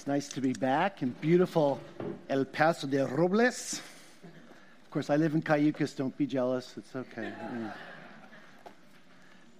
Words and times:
It's 0.00 0.06
nice 0.06 0.28
to 0.28 0.40
be 0.40 0.54
back 0.54 1.02
in 1.02 1.10
beautiful 1.20 1.78
El 2.30 2.46
Paso 2.46 2.86
de 2.86 3.06
Robles. 3.06 3.82
Of 4.82 4.90
course, 4.90 5.10
I 5.10 5.16
live 5.16 5.34
in 5.34 5.42
Cayucos. 5.42 5.94
Don't 5.94 6.16
be 6.16 6.26
jealous. 6.26 6.72
It's 6.78 6.96
okay. 6.96 7.30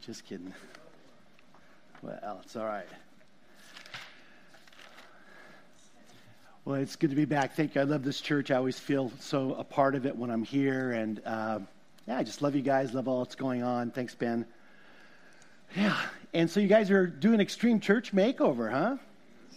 Just 0.00 0.24
kidding. 0.24 0.54
Well, 2.00 2.40
it's 2.42 2.56
all 2.56 2.64
right. 2.64 2.87
Well, 6.64 6.76
it's 6.76 6.96
good 6.96 7.10
to 7.10 7.16
be 7.16 7.26
back. 7.26 7.54
Thank 7.54 7.74
you. 7.74 7.82
I 7.82 7.84
love 7.84 8.02
this 8.02 8.22
church. 8.22 8.50
I 8.50 8.56
always 8.56 8.80
feel 8.80 9.12
so 9.20 9.52
a 9.56 9.64
part 9.64 9.94
of 9.94 10.06
it 10.06 10.16
when 10.16 10.30
I'm 10.30 10.44
here. 10.44 10.92
And 10.92 11.20
uh, 11.26 11.58
yeah, 12.08 12.16
I 12.16 12.22
just 12.22 12.40
love 12.40 12.56
you 12.56 12.62
guys. 12.62 12.94
Love 12.94 13.08
all 13.08 13.24
that's 13.24 13.34
going 13.34 13.62
on. 13.62 13.90
Thanks, 13.90 14.14
Ben. 14.14 14.46
Yeah. 15.76 16.00
And 16.32 16.48
so 16.48 16.60
you 16.60 16.68
guys 16.68 16.91
are 16.91 17.06
doing 17.06 17.41
Extreme 17.41 17.80
Church 17.80 18.14
Makeover, 18.14 18.70
huh? 18.70 18.96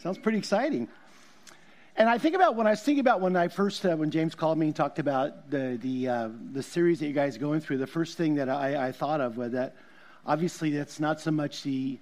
Sounds 0.02 0.18
pretty 0.18 0.38
exciting. 0.38 0.88
And 1.96 2.10
I 2.10 2.18
think 2.18 2.36
about 2.36 2.56
when 2.56 2.66
I 2.66 2.72
was 2.72 2.82
thinking 2.82 3.02
about 3.02 3.22
when 3.22 3.36
I 3.36 3.48
first, 3.48 3.86
uh, 3.86 3.96
when 3.96 4.10
James 4.10 4.34
called 4.34 4.58
me 4.58 4.66
and 4.66 4.76
talked 4.76 4.98
about 4.98 5.52
the, 5.52 5.78
the, 5.82 6.10
uh, 6.10 6.30
the 6.52 6.64
series 6.64 7.00
that 7.00 7.08
you 7.08 7.14
guys 7.14 7.36
are 7.36 7.40
going 7.40 7.62
through, 7.62 7.78
the 7.78 7.88
first 7.88 8.18
thing 8.18 8.36
that 8.36 8.50
I, 8.50 8.88
I 8.88 8.92
thought 8.92 9.22
of 9.22 9.38
was 9.38 9.52
that 9.52 9.76
obviously 10.26 10.72
that's 10.72 11.00
not 11.00 11.22
so 11.22 11.30
much 11.30 11.62
the 11.62 12.00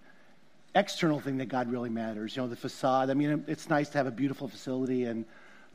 external 0.75 1.19
thing 1.19 1.37
that 1.37 1.47
God 1.47 1.69
really 1.69 1.89
matters, 1.89 2.35
you 2.35 2.41
know, 2.41 2.47
the 2.47 2.55
facade. 2.55 3.09
I 3.09 3.13
mean, 3.15 3.43
it's 3.47 3.69
nice 3.69 3.89
to 3.89 3.97
have 3.97 4.07
a 4.07 4.11
beautiful 4.11 4.47
facility 4.47 5.03
and 5.03 5.25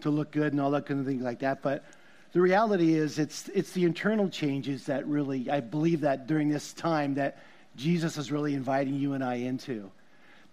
to 0.00 0.08
look 0.08 0.30
good 0.30 0.52
and 0.52 0.60
all 0.62 0.70
that 0.70 0.86
kind 0.86 0.98
of 0.98 1.06
things 1.06 1.22
like 1.22 1.40
that. 1.40 1.62
But 1.62 1.84
the 2.32 2.40
reality 2.40 2.94
is 2.94 3.18
it's, 3.18 3.48
it's 3.50 3.72
the 3.72 3.84
internal 3.84 4.30
changes 4.30 4.86
that 4.86 5.06
really, 5.06 5.50
I 5.50 5.60
believe 5.60 6.00
that 6.00 6.26
during 6.26 6.48
this 6.48 6.72
time 6.72 7.14
that 7.14 7.38
Jesus 7.76 8.16
is 8.16 8.32
really 8.32 8.54
inviting 8.54 8.94
you 8.94 9.12
and 9.12 9.22
I 9.22 9.34
into 9.34 9.90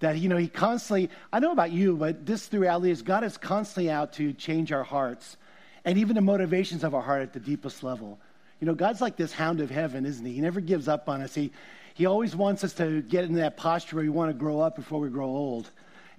that 0.04 0.18
you 0.20 0.28
know 0.28 0.36
he 0.36 0.50
constantly 0.50 1.10
i 1.32 1.40
know 1.40 1.52
about 1.52 1.72
you 1.72 1.96
but 1.96 2.26
this 2.26 2.48
the 2.48 2.60
reality 2.60 2.92
is 2.92 3.02
god 3.02 3.24
is 3.24 3.38
constantly 3.38 3.90
out 3.90 4.12
to 4.12 4.34
change 4.34 4.74
our 4.74 4.84
hearts 4.84 5.38
and 5.86 5.98
even 5.98 6.16
the 6.16 6.22
motivations 6.22 6.84
of 6.84 6.94
our 6.94 7.02
heart 7.02 7.22
at 7.22 7.34
the 7.34 7.40
deepest 7.40 7.84
level. 7.84 8.20
You 8.60 8.68
know 8.68 8.76
god's 8.76 9.00
like 9.00 9.16
this 9.16 9.32
hound 9.32 9.62
of 9.62 9.70
heaven 9.70 10.06
isn't 10.06 10.26
he? 10.26 10.34
He 10.34 10.42
never 10.42 10.60
gives 10.60 10.88
up 10.90 11.08
on 11.08 11.22
us. 11.22 11.34
He 11.34 11.52
he 11.94 12.06
always 12.06 12.36
wants 12.36 12.64
us 12.66 12.74
to 12.74 13.02
get 13.02 13.24
in 13.24 13.36
that 13.36 13.56
posture 13.56 13.96
where 13.96 14.04
we 14.04 14.10
want 14.10 14.30
to 14.30 14.34
grow 14.34 14.60
up 14.60 14.76
before 14.76 15.00
we 15.00 15.10
grow 15.10 15.28
old. 15.28 15.70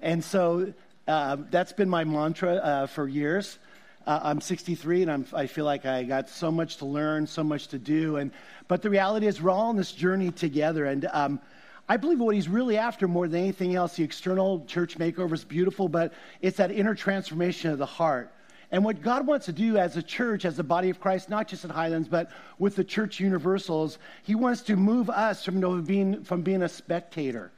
And 0.00 0.22
so 0.22 0.72
uh, 1.08 1.36
that's 1.50 1.72
been 1.72 1.90
my 1.90 2.04
mantra 2.04 2.54
uh, 2.54 2.86
for 2.86 3.06
years. 3.06 3.58
Uh, 4.06 4.20
i'm 4.22 4.40
63 4.40 5.00
and 5.00 5.10
I'm, 5.10 5.26
i 5.32 5.46
feel 5.46 5.64
like 5.64 5.86
i 5.86 6.02
got 6.02 6.28
so 6.28 6.52
much 6.52 6.76
to 6.76 6.84
learn 6.84 7.26
so 7.26 7.44
much 7.44 7.68
to 7.68 7.78
do. 7.78 8.16
And 8.16 8.30
but 8.66 8.80
the 8.80 8.88
reality 8.88 9.26
is 9.26 9.42
we're 9.42 9.50
all 9.50 9.68
on 9.68 9.76
this 9.76 9.92
journey 9.92 10.30
together. 10.30 10.86
And 10.86 11.06
um, 11.12 11.40
I 11.88 11.98
believe 11.98 12.18
what 12.18 12.34
he's 12.34 12.48
really 12.48 12.78
after 12.78 13.06
more 13.06 13.28
than 13.28 13.40
anything 13.40 13.74
else, 13.74 13.96
the 13.96 14.04
external 14.04 14.64
church 14.64 14.98
makeover 14.98 15.32
is 15.32 15.44
beautiful, 15.44 15.88
but 15.88 16.12
it's 16.40 16.56
that 16.56 16.70
inner 16.70 16.94
transformation 16.94 17.70
of 17.70 17.78
the 17.78 17.86
heart. 17.86 18.32
And 18.70 18.84
what 18.84 19.02
God 19.02 19.26
wants 19.26 19.46
to 19.46 19.52
do 19.52 19.76
as 19.76 19.96
a 19.96 20.02
church, 20.02 20.44
as 20.44 20.56
the 20.56 20.64
body 20.64 20.88
of 20.90 20.98
Christ, 20.98 21.28
not 21.28 21.46
just 21.46 21.64
at 21.64 21.70
Highlands, 21.70 22.08
but 22.08 22.30
with 22.58 22.74
the 22.74 22.84
church 22.84 23.20
universals, 23.20 23.98
He 24.22 24.34
wants 24.34 24.62
to 24.62 24.76
move 24.76 25.10
us 25.10 25.44
from, 25.44 25.84
being, 25.84 26.24
from 26.24 26.42
being 26.42 26.62
a 26.62 26.68
spectator, 26.68 27.52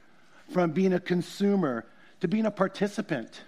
from 0.51 0.71
being 0.71 0.93
a 0.93 0.99
consumer, 0.99 1.85
to 2.19 2.27
being 2.27 2.45
a 2.45 2.51
participant, 2.51 3.41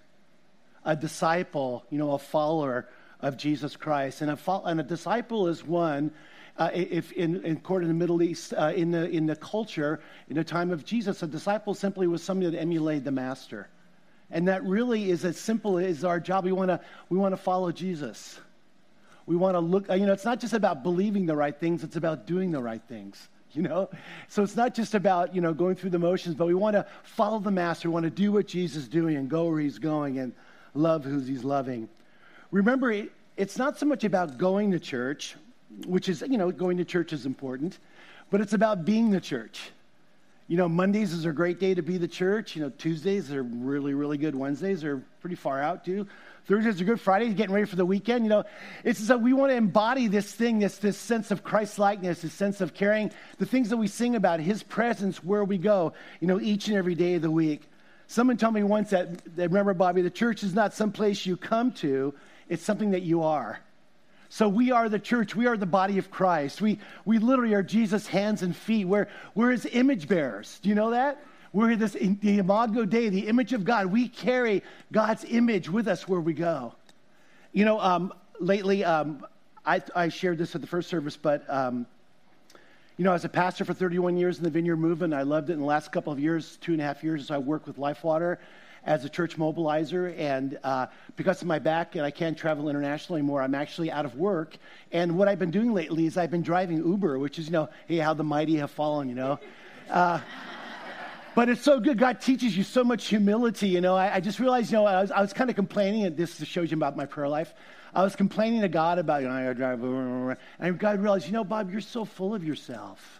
a 0.85 0.95
disciple, 0.95 1.83
you 1.89 1.97
know, 1.97 2.13
a 2.13 2.19
follower 2.19 2.87
of 3.19 3.35
Jesus 3.35 3.75
Christ. 3.75 4.21
And 4.21 4.31
a, 4.31 4.37
fo- 4.37 4.63
and 4.63 4.79
a 4.79 4.83
disciple 4.83 5.47
is 5.47 5.63
one 5.63 6.11
uh, 6.59 6.69
if 6.73 7.13
in, 7.13 7.43
in 7.45 7.59
court 7.61 7.81
in 7.83 7.87
the 7.87 7.95
Middle 7.95 8.21
East, 8.21 8.53
uh, 8.53 8.73
in, 8.75 8.91
the, 8.91 9.09
in 9.09 9.25
the 9.25 9.35
culture, 9.35 10.01
in 10.29 10.35
the 10.35 10.43
time 10.43 10.71
of 10.71 10.83
Jesus, 10.83 11.23
a 11.23 11.27
disciple 11.27 11.73
simply 11.73 12.05
was 12.05 12.21
somebody 12.21 12.51
that 12.51 12.59
emulated 12.59 13.05
the 13.05 13.11
master. 13.11 13.69
And 14.29 14.47
that 14.49 14.63
really 14.65 15.09
is 15.09 15.25
as 15.25 15.37
simple 15.37 15.79
as 15.79 16.03
our 16.03 16.19
job. 16.19 16.45
We 16.45 16.51
want 16.51 16.69
to 16.69 16.79
we 17.09 17.17
want 17.17 17.33
to 17.33 17.37
follow 17.41 17.71
Jesus. 17.71 18.39
We 19.25 19.35
want 19.35 19.55
to 19.55 19.59
look, 19.59 19.87
you 19.89 20.05
know, 20.05 20.13
it's 20.13 20.25
not 20.25 20.39
just 20.39 20.53
about 20.53 20.83
believing 20.83 21.25
the 21.25 21.35
right 21.35 21.57
things, 21.57 21.83
it's 21.83 21.95
about 21.95 22.25
doing 22.25 22.51
the 22.51 22.61
right 22.61 22.81
things, 22.87 23.29
you 23.53 23.61
know? 23.61 23.89
So 24.27 24.43
it's 24.43 24.55
not 24.55 24.73
just 24.73 24.95
about, 24.95 25.35
you 25.35 25.41
know, 25.41 25.53
going 25.53 25.75
through 25.75 25.91
the 25.91 25.99
motions, 25.99 26.35
but 26.35 26.47
we 26.47 26.55
want 26.55 26.75
to 26.75 26.85
follow 27.03 27.39
the 27.39 27.51
master, 27.51 27.89
we 27.89 27.93
want 27.93 28.05
to 28.05 28.09
do 28.09 28.31
what 28.31 28.47
Jesus 28.47 28.83
is 28.83 28.89
doing 28.89 29.15
and 29.15 29.29
go 29.29 29.45
where 29.45 29.59
he's 29.59 29.79
going 29.79 30.19
and 30.19 30.33
love 30.73 31.05
who 31.05 31.19
he's 31.19 31.43
loving. 31.43 31.89
Remember, 32.51 33.05
it's 33.37 33.57
not 33.57 33.77
so 33.77 33.85
much 33.85 34.03
about 34.03 34.37
going 34.37 34.71
to 34.71 34.79
church, 34.79 35.35
which 35.85 36.09
is, 36.09 36.21
you 36.21 36.37
know, 36.37 36.51
going 36.51 36.77
to 36.77 36.85
church 36.85 37.13
is 37.13 37.25
important, 37.25 37.77
but 38.29 38.41
it's 38.41 38.53
about 38.53 38.85
being 38.85 39.11
the 39.11 39.21
church. 39.21 39.71
You 40.47 40.57
know, 40.57 40.67
Mondays 40.67 41.13
is 41.13 41.25
a 41.25 41.31
great 41.31 41.59
day 41.59 41.75
to 41.75 41.83
be 41.83 41.99
the 41.99 42.07
church. 42.07 42.55
You 42.55 42.63
know, 42.63 42.69
Tuesdays 42.71 43.31
are 43.31 43.43
really, 43.43 43.93
really 43.93 44.17
good. 44.17 44.35
Wednesdays 44.35 44.83
are 44.83 44.97
pretty 45.21 45.35
far 45.35 45.61
out, 45.61 45.85
too. 45.85 46.07
Thursdays 46.45 46.81
are 46.81 46.85
good. 46.85 46.99
Fridays, 46.99 47.35
getting 47.35 47.53
ready 47.53 47.67
for 47.67 47.75
the 47.75 47.85
weekend. 47.85 48.25
You 48.25 48.29
know, 48.29 48.43
it's 48.83 49.07
that 49.09 49.21
we 49.21 49.31
want 49.31 49.51
to 49.51 49.55
embody 49.55 50.07
this 50.07 50.33
thing, 50.33 50.57
this, 50.57 50.79
this 50.79 50.97
sense 50.97 51.29
of 51.29 51.43
Christ 51.43 51.77
likeness, 51.77 52.23
this 52.23 52.33
sense 52.33 52.61
of 52.61 52.73
caring, 52.73 53.11
the 53.37 53.45
things 53.45 53.69
that 53.69 53.77
we 53.77 53.87
sing 53.87 54.15
about, 54.15 54.39
His 54.39 54.63
presence 54.63 55.23
where 55.23 55.43
we 55.43 55.59
go, 55.59 55.93
you 56.19 56.27
know, 56.27 56.41
each 56.41 56.67
and 56.67 56.75
every 56.75 56.95
day 56.95 57.13
of 57.13 57.21
the 57.21 57.29
week. 57.29 57.61
Someone 58.07 58.37
told 58.37 58.55
me 58.55 58.63
once 58.63 58.89
that, 58.89 59.23
that 59.35 59.49
remember, 59.49 59.75
Bobby, 59.75 60.01
the 60.01 60.09
church 60.09 60.41
is 60.41 60.55
not 60.55 60.73
some 60.73 60.91
place 60.91 61.27
you 61.27 61.37
come 61.37 61.73
to, 61.73 62.15
it's 62.47 62.63
something 62.63 62.89
that 62.91 63.03
you 63.03 63.21
are. 63.21 63.59
So 64.29 64.47
we 64.47 64.71
are 64.71 64.87
the 64.89 64.99
church. 64.99 65.35
We 65.35 65.47
are 65.47 65.57
the 65.57 65.65
body 65.65 65.97
of 65.97 66.11
Christ. 66.11 66.61
We, 66.61 66.79
we 67.03 67.17
literally 67.17 67.55
are 67.55 67.63
Jesus' 67.63 68.05
hands 68.05 68.43
and 68.43 68.55
feet. 68.55 68.85
We're, 68.85 69.07
we're 69.33 69.51
his 69.51 69.65
image 69.71 70.07
bearers. 70.07 70.59
Do 70.61 70.69
you 70.69 70.75
know 70.75 70.91
that? 70.91 71.23
We're 71.51 71.75
this, 71.75 71.93
the 71.93 72.37
Imago 72.37 72.85
Dei, 72.85 73.09
the 73.09 73.27
image 73.27 73.53
of 73.53 73.65
God. 73.65 73.87
We 73.87 74.07
carry 74.07 74.61
God's 74.91 75.25
image 75.27 75.67
with 75.67 75.87
us 75.87 76.07
where 76.07 76.19
we 76.19 76.33
go. 76.33 76.75
You 77.53 77.65
know, 77.65 77.79
um, 77.79 78.13
lately, 78.39 78.83
um, 78.83 79.25
I, 79.65 79.81
I, 79.95 80.09
shared 80.09 80.37
this 80.37 80.53
at 80.53 80.61
the 80.61 80.67
first 80.67 80.89
service, 80.89 81.17
but, 81.17 81.43
um, 81.49 81.87
you 82.97 83.05
know, 83.05 83.13
as 83.13 83.25
a 83.25 83.29
pastor 83.29 83.65
for 83.65 83.73
31 83.73 84.15
years 84.15 84.37
in 84.37 84.43
the 84.43 84.51
Vineyard 84.51 84.77
Movement, 84.77 85.11
I 85.11 85.23
loved 85.23 85.49
it. 85.49 85.53
In 85.53 85.59
the 85.59 85.65
last 85.65 85.91
couple 85.91 86.13
of 86.13 86.19
years, 86.19 86.57
two 86.61 86.73
and 86.73 86.81
a 86.81 86.83
half 86.83 87.03
years, 87.03 87.31
I 87.31 87.39
worked 87.39 87.65
with 87.65 87.77
Lifewater 87.77 88.37
as 88.85 89.05
a 89.05 89.09
church 89.09 89.37
mobilizer. 89.37 90.17
And 90.17 90.59
uh, 90.63 90.87
because 91.15 91.41
of 91.41 91.47
my 91.47 91.59
back 91.59 91.95
and 91.95 92.05
I 92.05 92.11
can't 92.11 92.37
travel 92.37 92.69
internationally 92.69 93.19
anymore, 93.19 93.41
I'm 93.41 93.55
actually 93.55 93.91
out 93.91 94.05
of 94.05 94.15
work. 94.15 94.57
And 94.91 95.17
what 95.17 95.27
I've 95.27 95.39
been 95.39 95.51
doing 95.51 95.73
lately 95.73 96.05
is 96.05 96.17
I've 96.17 96.31
been 96.31 96.41
driving 96.41 96.77
Uber, 96.77 97.19
which 97.19 97.39
is, 97.39 97.47
you 97.47 97.51
know, 97.51 97.69
hey, 97.87 97.97
how 97.97 98.13
the 98.13 98.23
mighty 98.23 98.57
have 98.57 98.71
fallen, 98.71 99.09
you 99.09 99.15
know. 99.15 99.39
Uh, 99.89 100.19
but 101.33 101.49
it's 101.49 101.63
so 101.63 101.79
good. 101.79 101.97
God 101.97 102.21
teaches 102.21 102.55
you 102.55 102.63
so 102.63 102.83
much 102.83 103.07
humility. 103.07 103.69
You 103.69 103.81
know, 103.81 103.95
I, 103.95 104.15
I 104.15 104.19
just 104.19 104.39
realized, 104.39 104.71
you 104.71 104.77
know, 104.77 104.85
I 104.85 105.01
was, 105.01 105.09
I 105.09 105.21
was 105.21 105.33
kind 105.33 105.49
of 105.49 105.55
complaining, 105.55 106.03
and 106.03 106.15
this 106.15 106.35
shows 106.43 106.69
you 106.69 106.77
about 106.77 106.95
my 106.95 107.05
prayer 107.05 107.27
life. 107.27 107.53
I 107.93 108.03
was 108.03 108.15
complaining 108.15 108.61
to 108.61 108.69
God 108.69 108.99
about, 108.99 109.21
you 109.21 109.29
know, 109.29 109.33
I 109.33 109.53
drive, 109.53 109.81
and 109.81 110.77
God 110.77 110.99
realized, 110.99 111.25
you 111.25 111.33
know, 111.33 111.43
Bob, 111.43 111.71
you're 111.71 111.81
so 111.81 112.05
full 112.05 112.35
of 112.35 112.43
yourself. 112.43 113.18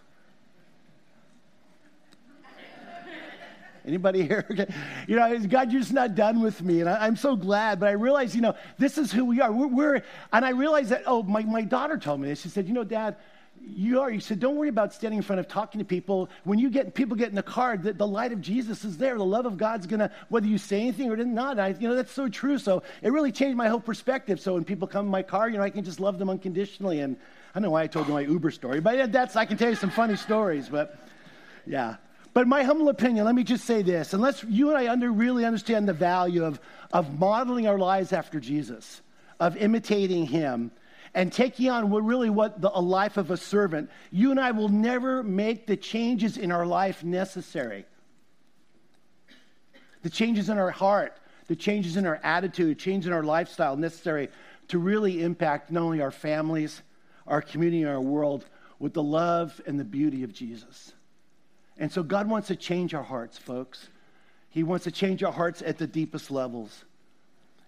Anybody 3.86 4.26
here? 4.26 4.46
you 5.06 5.16
know, 5.16 5.38
God, 5.40 5.72
you're 5.72 5.80
just 5.80 5.92
not 5.92 6.14
done 6.14 6.40
with 6.40 6.62
me. 6.62 6.80
And 6.80 6.88
I, 6.88 7.06
am 7.06 7.16
so 7.16 7.36
glad. 7.36 7.80
But 7.80 7.88
I 7.88 7.92
realize, 7.92 8.34
you 8.34 8.42
know, 8.42 8.54
this 8.78 8.98
is 8.98 9.12
who 9.12 9.24
we 9.24 9.40
are. 9.40 9.50
We're, 9.52 9.66
we're, 9.66 10.02
and 10.32 10.44
I 10.44 10.50
realized 10.50 10.90
that, 10.90 11.02
oh, 11.06 11.22
my, 11.22 11.42
my 11.42 11.62
daughter 11.62 11.96
told 11.96 12.20
me 12.20 12.28
this. 12.28 12.40
She 12.40 12.48
said, 12.48 12.68
you 12.68 12.74
know, 12.74 12.84
Dad, 12.84 13.16
you 13.62 14.00
are. 14.00 14.10
You 14.10 14.20
said, 14.20 14.40
don't 14.40 14.56
worry 14.56 14.68
about 14.68 14.92
standing 14.92 15.18
in 15.18 15.22
front 15.22 15.40
of 15.40 15.48
talking 15.48 15.78
to 15.78 15.84
people. 15.84 16.30
When 16.44 16.58
you 16.58 16.70
get 16.70 16.94
people 16.94 17.16
get 17.16 17.28
in 17.28 17.34
the 17.34 17.42
car, 17.42 17.76
the, 17.76 17.92
the 17.92 18.06
light 18.06 18.32
of 18.32 18.40
Jesus 18.40 18.84
is 18.84 18.96
there. 18.96 19.16
The 19.16 19.24
love 19.24 19.46
of 19.46 19.56
God's 19.56 19.86
gonna, 19.86 20.10
whether 20.28 20.46
you 20.46 20.58
say 20.58 20.80
anything 20.80 21.10
or 21.10 21.16
not. 21.16 21.58
I, 21.58 21.68
you 21.68 21.88
know, 21.88 21.94
that's 21.94 22.12
so 22.12 22.28
true. 22.28 22.58
So 22.58 22.82
it 23.02 23.12
really 23.12 23.32
changed 23.32 23.56
my 23.56 23.68
whole 23.68 23.80
perspective. 23.80 24.40
So 24.40 24.54
when 24.54 24.64
people 24.64 24.88
come 24.88 25.06
in 25.06 25.10
my 25.10 25.22
car, 25.22 25.48
you 25.48 25.58
know, 25.58 25.62
I 25.62 25.70
can 25.70 25.84
just 25.84 26.00
love 26.00 26.18
them 26.18 26.30
unconditionally. 26.30 27.00
And 27.00 27.16
I 27.54 27.58
don't 27.58 27.64
know 27.64 27.70
why 27.70 27.82
I 27.82 27.86
told 27.86 28.06
you 28.06 28.14
my 28.14 28.22
Uber 28.22 28.50
story, 28.50 28.80
but 28.80 29.12
that's 29.12 29.36
I 29.36 29.44
can 29.44 29.56
tell 29.56 29.70
you 29.70 29.76
some 29.76 29.90
funny 29.90 30.16
stories. 30.16 30.68
But 30.68 30.96
yeah, 31.66 31.96
but 32.32 32.46
my 32.46 32.62
humble 32.62 32.88
opinion, 32.88 33.24
let 33.24 33.34
me 33.34 33.42
just 33.42 33.64
say 33.64 33.82
this 33.82 34.14
unless 34.14 34.44
you 34.44 34.68
and 34.70 34.78
I 34.78 34.90
under, 34.90 35.10
really 35.10 35.44
understand 35.44 35.88
the 35.88 35.92
value 35.92 36.44
of, 36.44 36.60
of 36.92 37.18
modeling 37.18 37.66
our 37.66 37.78
lives 37.78 38.12
after 38.12 38.38
Jesus, 38.38 39.00
of 39.40 39.56
imitating 39.56 40.26
him, 40.26 40.70
and 41.12 41.32
taking 41.32 41.68
on 41.70 41.90
what 41.90 42.04
really 42.04 42.30
what 42.30 42.60
the, 42.60 42.70
a 42.72 42.80
life 42.80 43.16
of 43.16 43.30
a 43.30 43.36
servant, 43.36 43.90
you 44.12 44.30
and 44.30 44.38
I 44.38 44.52
will 44.52 44.68
never 44.68 45.22
make 45.22 45.66
the 45.66 45.76
changes 45.76 46.36
in 46.36 46.52
our 46.52 46.66
life 46.66 47.02
necessary. 47.02 47.84
The 50.02 50.10
changes 50.10 50.48
in 50.48 50.56
our 50.56 50.70
heart, 50.70 51.18
the 51.48 51.56
changes 51.56 51.96
in 51.96 52.06
our 52.06 52.20
attitude, 52.22 52.78
changes 52.78 53.08
in 53.08 53.12
our 53.12 53.24
lifestyle 53.24 53.76
necessary 53.76 54.28
to 54.68 54.78
really 54.78 55.22
impact 55.22 55.72
not 55.72 55.82
only 55.82 56.00
our 56.00 56.12
families, 56.12 56.80
our 57.26 57.42
community, 57.42 57.82
and 57.82 57.90
our 57.90 58.00
world 58.00 58.46
with 58.78 58.94
the 58.94 59.02
love 59.02 59.60
and 59.66 59.80
the 59.80 59.84
beauty 59.84 60.22
of 60.22 60.32
Jesus. 60.32 60.92
And 61.80 61.90
so 61.90 62.04
God 62.04 62.28
wants 62.28 62.48
to 62.48 62.56
change 62.56 62.94
our 62.94 63.02
hearts, 63.02 63.36
folks. 63.36 63.88
He 64.50 64.62
wants 64.62 64.84
to 64.84 64.92
change 64.92 65.24
our 65.24 65.32
hearts 65.32 65.62
at 65.62 65.78
the 65.78 65.86
deepest 65.86 66.30
levels. 66.30 66.84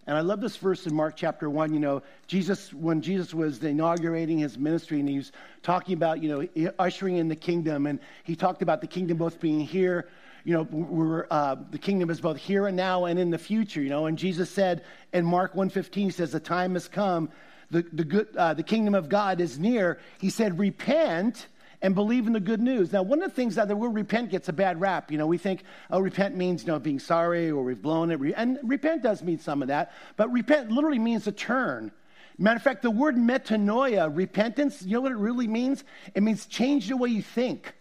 And 0.07 0.17
I 0.17 0.21
love 0.21 0.41
this 0.41 0.57
verse 0.57 0.87
in 0.87 0.95
Mark 0.95 1.17
chapter 1.17 1.51
1. 1.51 1.75
You 1.75 1.81
know, 1.81 2.03
Jesus, 2.29 2.73
when 2.73 3.03
Jesus 3.03 3.35
was 3.35 3.63
inaugurating 3.63 4.39
his 4.39 4.57
ministry 4.57 5.01
and 5.01 5.09
he 5.09 5.17
was 5.17 5.33
talking 5.63 5.95
about, 5.95 6.23
you 6.23 6.49
know, 6.57 6.73
ushering 6.79 7.17
in 7.17 7.29
the 7.29 7.37
kingdom, 7.37 7.87
and 7.87 7.99
he 8.23 8.37
talked 8.37 8.63
about 8.63 8.81
the 8.81 8.87
kingdom 8.87 9.17
both 9.17 9.41
being 9.41 9.61
here 9.61 10.09
you 10.45 10.55
know, 10.55 10.63
we're, 10.63 11.27
uh, 11.31 11.57
the 11.71 11.79
kingdom 11.79 12.11
is 12.11 12.21
both 12.21 12.37
here 12.37 12.67
and 12.67 12.77
now 12.77 13.05
and 13.05 13.19
in 13.19 13.31
the 13.31 13.39
future, 13.39 13.81
you 13.81 13.89
know. 13.89 14.07
And 14.07 14.19
Jesus 14.19 14.51
said 14.51 14.85
in 15.13 15.25
Mark 15.25 15.55
1.15, 15.55 15.95
he 15.95 16.11
says, 16.11 16.33
the 16.33 16.41
time 16.41 16.75
has 16.75 16.89
come, 16.89 17.31
the, 17.71 17.87
the, 17.93 18.05
good, 18.05 18.37
uh, 18.37 18.55
the 18.55 18.63
kingdom 18.63 18.95
of 18.95 19.09
God 19.09 19.41
is 19.41 19.59
near. 19.59 19.99
He 20.19 20.31
said, 20.31 20.59
repent 20.59 21.47
and 21.83 21.95
believe 21.95 22.27
in 22.29 22.33
the 22.33 22.41
good 22.41 22.61
news. 22.61 22.93
Now, 22.93 23.03
one 23.03 23.23
of 23.23 23.31
the 23.31 23.35
things 23.35 23.57
that 23.57 23.67
the 23.69 23.77
word 23.77 23.95
repent 23.95 24.31
gets 24.31 24.49
a 24.49 24.53
bad 24.53 24.81
rap. 24.81 25.11
You 25.11 25.19
know, 25.19 25.27
we 25.27 25.37
think, 25.37 25.65
oh, 25.91 25.99
repent 25.99 26.37
means, 26.37 26.63
you 26.63 26.69
know, 26.69 26.79
being 26.79 27.01
sorry 27.01 27.51
or 27.51 27.65
we've 27.65 27.83
blown 27.83 28.11
it. 28.11 28.21
And 28.37 28.59
repent 28.63 29.03
does 29.03 29.23
mean 29.23 29.41
some 29.41 29.63
of 29.63 29.69
that. 29.69 29.93
But 30.17 30.33
repent 30.33 30.71
literally 30.71 31.01
means 31.01 31.25
to 31.25 31.33
turn. 31.33 31.91
Matter 32.39 32.57
of 32.57 32.63
fact, 32.63 32.83
the 32.83 32.91
word 32.91 33.17
metanoia, 33.17 34.11
repentance, 34.15 34.83
you 34.83 34.93
know 34.95 35.01
what 35.01 35.13
it 35.13 35.19
really 35.19 35.49
means? 35.49 35.85
It 36.15 36.23
means 36.23 36.47
change 36.47 36.89
the 36.89 36.97
way 36.97 37.11
you 37.11 37.23
think, 37.23 37.75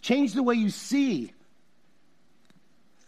change 0.00 0.32
the 0.32 0.42
way 0.42 0.54
you 0.54 0.70
see, 0.70 1.32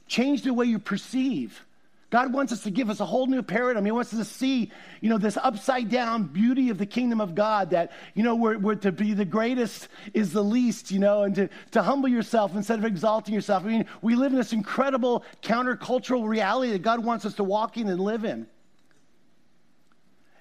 change 0.07 0.43
the 0.43 0.55
way 0.55 0.67
you 0.67 0.79
perceive. 0.79 1.65
God 2.11 2.33
wants 2.33 2.53
us 2.53 2.65
to 2.65 2.71
give 2.71 2.91
us 2.91 2.99
a 2.99 3.07
whole 3.07 3.29
new 3.29 3.41
paradigm. 3.41 3.85
He 3.85 3.93
wants 3.93 4.13
us 4.13 4.19
to 4.19 4.25
see, 4.25 4.73
you 5.01 5.09
know, 5.09 5.17
this 5.17 5.37
upside 5.37 5.89
down 5.89 6.25
beauty 6.25 6.69
of 6.69 6.77
the 6.77 6.87
kingdom 6.87 7.21
of 7.21 7.37
God 7.37 7.71
that, 7.71 7.93
you 8.15 8.25
know, 8.25 8.35
where, 8.35 8.59
where 8.59 8.75
to 8.75 8.91
be 8.91 9.15
the 9.15 9.25
greatest 9.25 9.87
is 10.13 10.33
the 10.33 10.43
least, 10.43 10.91
you 10.91 10.99
know, 10.99 11.23
and 11.23 11.37
to, 11.37 11.49
to 11.71 11.83
humble 11.83 12.09
yourself 12.09 12.57
instead 12.57 12.81
of 12.81 12.85
exalting 12.85 13.33
yourself. 13.33 13.65
I 13.65 13.69
mean, 13.69 13.87
we 14.03 14.17
live 14.17 14.33
in 14.33 14.39
this 14.39 14.53
incredible 14.53 15.25
countercultural 15.41 16.27
reality 16.27 16.73
that 16.73 16.83
God 16.83 17.05
wants 17.05 17.25
us 17.25 17.35
to 17.35 17.45
walk 17.45 17.77
in 17.77 17.89
and 17.89 18.01
live 18.01 18.25
in. 18.25 18.49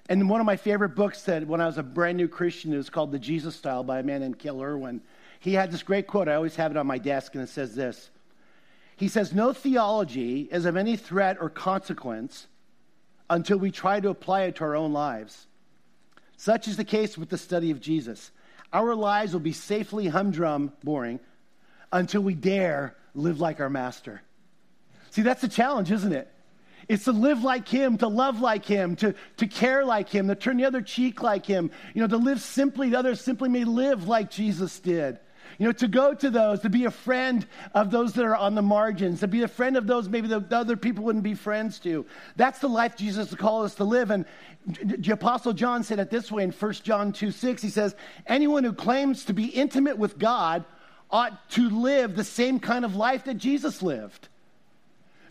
And 0.08 0.28
one 0.28 0.40
of 0.40 0.46
my 0.46 0.56
favorite 0.56 0.96
books 0.96 1.22
that 1.22 1.46
when 1.46 1.60
I 1.60 1.66
was 1.66 1.78
a 1.78 1.84
brand 1.84 2.18
new 2.18 2.26
Christian 2.26 2.72
it 2.72 2.78
was 2.78 2.90
called 2.90 3.12
The 3.12 3.18
Jesus 3.20 3.54
Style 3.54 3.84
by 3.84 4.00
a 4.00 4.02
man 4.02 4.22
named 4.22 4.38
Gayle 4.38 4.60
Erwin. 4.60 5.02
He 5.38 5.54
had 5.54 5.70
this 5.70 5.84
great 5.84 6.08
quote. 6.08 6.26
I 6.26 6.34
always 6.34 6.56
have 6.56 6.72
it 6.72 6.76
on 6.76 6.86
my 6.88 6.98
desk, 6.98 7.36
and 7.36 7.44
it 7.44 7.48
says 7.48 7.76
this 7.76 8.10
he 9.00 9.08
says, 9.08 9.32
No 9.32 9.54
theology 9.54 10.42
is 10.52 10.66
of 10.66 10.76
any 10.76 10.94
threat 10.94 11.38
or 11.40 11.48
consequence 11.48 12.46
until 13.30 13.56
we 13.56 13.70
try 13.70 13.98
to 13.98 14.10
apply 14.10 14.42
it 14.42 14.56
to 14.56 14.64
our 14.64 14.76
own 14.76 14.92
lives. 14.92 15.46
Such 16.36 16.68
is 16.68 16.76
the 16.76 16.84
case 16.84 17.16
with 17.16 17.30
the 17.30 17.38
study 17.38 17.70
of 17.70 17.80
Jesus. 17.80 18.30
Our 18.74 18.94
lives 18.94 19.32
will 19.32 19.40
be 19.40 19.54
safely 19.54 20.08
humdrum, 20.08 20.74
boring, 20.84 21.18
until 21.90 22.20
we 22.20 22.34
dare 22.34 22.94
live 23.14 23.40
like 23.40 23.58
our 23.58 23.70
master. 23.70 24.20
See, 25.12 25.22
that's 25.22 25.40
the 25.40 25.48
challenge, 25.48 25.90
isn't 25.90 26.12
it? 26.12 26.30
It's 26.86 27.04
to 27.04 27.12
live 27.12 27.42
like 27.42 27.68
him, 27.68 27.96
to 27.98 28.08
love 28.08 28.42
like 28.42 28.66
him, 28.66 28.96
to, 28.96 29.14
to 29.38 29.46
care 29.46 29.82
like 29.82 30.10
him, 30.10 30.28
to 30.28 30.34
turn 30.34 30.58
the 30.58 30.66
other 30.66 30.82
cheek 30.82 31.22
like 31.22 31.46
him, 31.46 31.70
you 31.94 32.02
know, 32.02 32.08
to 32.08 32.18
live 32.18 32.42
simply, 32.42 32.90
the 32.90 32.98
others 32.98 33.22
simply 33.22 33.48
may 33.48 33.64
live 33.64 34.06
like 34.06 34.30
Jesus 34.30 34.78
did. 34.78 35.18
You 35.60 35.66
know, 35.66 35.72
to 35.72 35.88
go 35.88 36.14
to 36.14 36.30
those, 36.30 36.60
to 36.60 36.70
be 36.70 36.86
a 36.86 36.90
friend 36.90 37.46
of 37.74 37.90
those 37.90 38.14
that 38.14 38.24
are 38.24 38.34
on 38.34 38.54
the 38.54 38.62
margins, 38.62 39.20
to 39.20 39.28
be 39.28 39.42
a 39.42 39.48
friend 39.48 39.76
of 39.76 39.86
those 39.86 40.08
maybe 40.08 40.26
the, 40.26 40.40
the 40.40 40.56
other 40.56 40.74
people 40.74 41.04
wouldn't 41.04 41.22
be 41.22 41.34
friends 41.34 41.78
to. 41.80 42.06
That's 42.36 42.60
the 42.60 42.68
life 42.68 42.96
Jesus 42.96 43.34
called 43.34 43.66
us 43.66 43.74
to 43.74 43.84
live. 43.84 44.10
And 44.10 44.24
the 44.82 45.12
Apostle 45.12 45.52
John 45.52 45.84
said 45.84 45.98
it 45.98 46.08
this 46.08 46.32
way 46.32 46.44
in 46.44 46.50
1 46.50 46.72
John 46.72 47.12
2 47.12 47.30
6. 47.30 47.60
He 47.60 47.68
says, 47.68 47.94
Anyone 48.26 48.64
who 48.64 48.72
claims 48.72 49.26
to 49.26 49.34
be 49.34 49.48
intimate 49.48 49.98
with 49.98 50.18
God 50.18 50.64
ought 51.10 51.50
to 51.50 51.68
live 51.68 52.16
the 52.16 52.24
same 52.24 52.58
kind 52.58 52.82
of 52.82 52.96
life 52.96 53.24
that 53.24 53.34
Jesus 53.34 53.82
lived. 53.82 54.29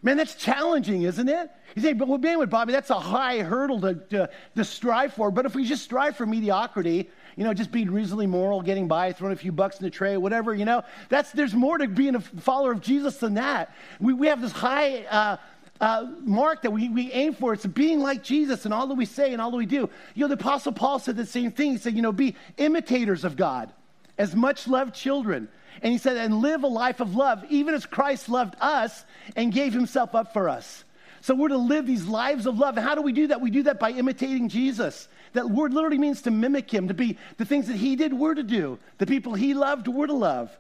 Man, 0.01 0.17
that's 0.17 0.35
challenging, 0.35 1.01
isn't 1.01 1.27
it? 1.27 1.51
You 1.75 1.81
say, 1.81 1.93
but 1.93 2.07
well, 2.07 2.17
being 2.17 2.39
with 2.39 2.49
Bobby, 2.49 2.71
that's 2.71 2.89
a 2.89 2.99
high 2.99 3.39
hurdle 3.39 3.81
to, 3.81 3.95
to, 3.95 4.29
to 4.55 4.63
strive 4.63 5.13
for. 5.13 5.29
But 5.29 5.45
if 5.45 5.55
we 5.55 5.65
just 5.65 5.83
strive 5.83 6.15
for 6.15 6.25
mediocrity, 6.25 7.09
you 7.35 7.43
know, 7.43 7.53
just 7.53 7.71
being 7.71 7.91
reasonably 7.91 8.25
moral, 8.25 8.61
getting 8.61 8.87
by, 8.87 9.11
throwing 9.11 9.33
a 9.33 9.37
few 9.37 9.51
bucks 9.51 9.77
in 9.79 9.83
the 9.83 9.89
tray, 9.89 10.15
whatever, 10.15 10.55
you 10.55 10.65
know, 10.65 10.83
that's, 11.09 11.31
there's 11.31 11.53
more 11.53 11.77
to 11.77 11.87
being 11.87 12.15
a 12.15 12.21
follower 12.21 12.71
of 12.71 12.81
Jesus 12.81 13.17
than 13.17 13.33
that. 13.33 13.75
We, 13.99 14.13
we 14.13 14.27
have 14.27 14.41
this 14.41 14.53
high 14.53 15.03
uh, 15.03 15.37
uh, 15.81 16.07
mark 16.21 16.61
that 16.61 16.71
we, 16.71 16.87
we 16.89 17.11
aim 17.11 17.33
for. 17.33 17.53
It's 17.53 17.65
being 17.65 17.99
like 17.99 18.23
Jesus 18.23 18.65
in 18.65 18.71
all 18.71 18.87
that 18.87 18.95
we 18.95 19.05
say 19.05 19.33
and 19.33 19.41
all 19.41 19.51
that 19.51 19.57
we 19.57 19.65
do. 19.65 19.89
You 20.15 20.21
know, 20.21 20.27
the 20.27 20.35
Apostle 20.35 20.71
Paul 20.71 20.99
said 20.99 21.17
the 21.17 21.25
same 21.25 21.51
thing. 21.51 21.73
He 21.73 21.77
said, 21.77 21.93
you 21.93 22.01
know, 22.01 22.13
be 22.13 22.35
imitators 22.57 23.25
of 23.25 23.35
God 23.35 23.73
as 24.17 24.35
much 24.35 24.67
loved 24.67 24.93
children 24.93 25.49
and 25.81 25.91
he 25.91 25.97
said, 25.97 26.17
and 26.17 26.41
live 26.41 26.63
a 26.63 26.67
life 26.67 26.99
of 26.99 27.15
love, 27.15 27.43
even 27.49 27.73
as 27.73 27.85
Christ 27.85 28.29
loved 28.29 28.55
us 28.59 29.05
and 29.35 29.53
gave 29.53 29.73
himself 29.73 30.15
up 30.15 30.33
for 30.33 30.49
us. 30.49 30.83
So 31.21 31.35
we're 31.35 31.49
to 31.49 31.57
live 31.57 31.85
these 31.85 32.05
lives 32.05 32.45
of 32.45 32.57
love. 32.57 32.77
And 32.77 32.85
how 32.85 32.95
do 32.95 33.01
we 33.01 33.11
do 33.11 33.27
that? 33.27 33.41
We 33.41 33.51
do 33.51 33.63
that 33.63 33.79
by 33.79 33.91
imitating 33.91 34.49
Jesus. 34.49 35.07
That 35.33 35.49
word 35.49 35.73
literally 35.73 35.97
means 35.97 36.21
to 36.23 36.31
mimic 36.31 36.71
him, 36.71 36.87
to 36.87 36.93
be 36.93 37.17
the 37.37 37.45
things 37.45 37.67
that 37.67 37.75
he 37.75 37.95
did, 37.95 38.13
we're 38.13 38.33
to 38.33 38.43
do. 38.43 38.79
The 38.97 39.05
people 39.05 39.33
he 39.33 39.53
loved, 39.53 39.87
we're 39.87 40.07
to 40.07 40.13
love. 40.13 40.57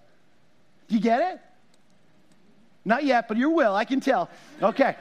Do 0.87 0.95
you 0.95 1.01
get 1.01 1.33
it? 1.33 1.41
Not 2.85 3.03
yet, 3.03 3.27
but 3.27 3.37
you 3.37 3.49
will, 3.49 3.75
I 3.75 3.85
can 3.85 3.99
tell. 3.99 4.29
Okay. 4.61 4.95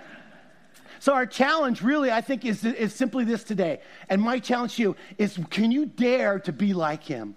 So, 1.00 1.15
our 1.15 1.26
challenge 1.26 1.81
really, 1.81 2.11
I 2.11 2.20
think, 2.20 2.44
is, 2.44 2.65
is 2.65 2.93
simply 2.93 3.25
this 3.25 3.44
today. 3.44 3.81
And 4.09 4.20
my 4.20 4.41
challenge 4.41 4.76
to 4.76 4.82
you 4.82 4.97
is 5.17 5.38
can 5.50 5.70
you 5.70 5.87
dare 5.87 6.41
to 6.41 6.53
be 6.53 6.75
like 6.75 7.05
him? 7.05 7.37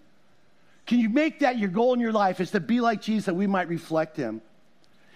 Can 0.91 0.99
you 0.99 1.07
make 1.07 1.39
that 1.39 1.57
your 1.57 1.69
goal 1.69 1.93
in 1.93 2.01
your 2.01 2.11
life 2.11 2.41
is 2.41 2.51
to 2.51 2.59
be 2.59 2.81
like 2.81 3.01
Jesus 3.01 3.27
that 3.27 3.33
we 3.33 3.47
might 3.47 3.69
reflect 3.69 4.17
him? 4.17 4.41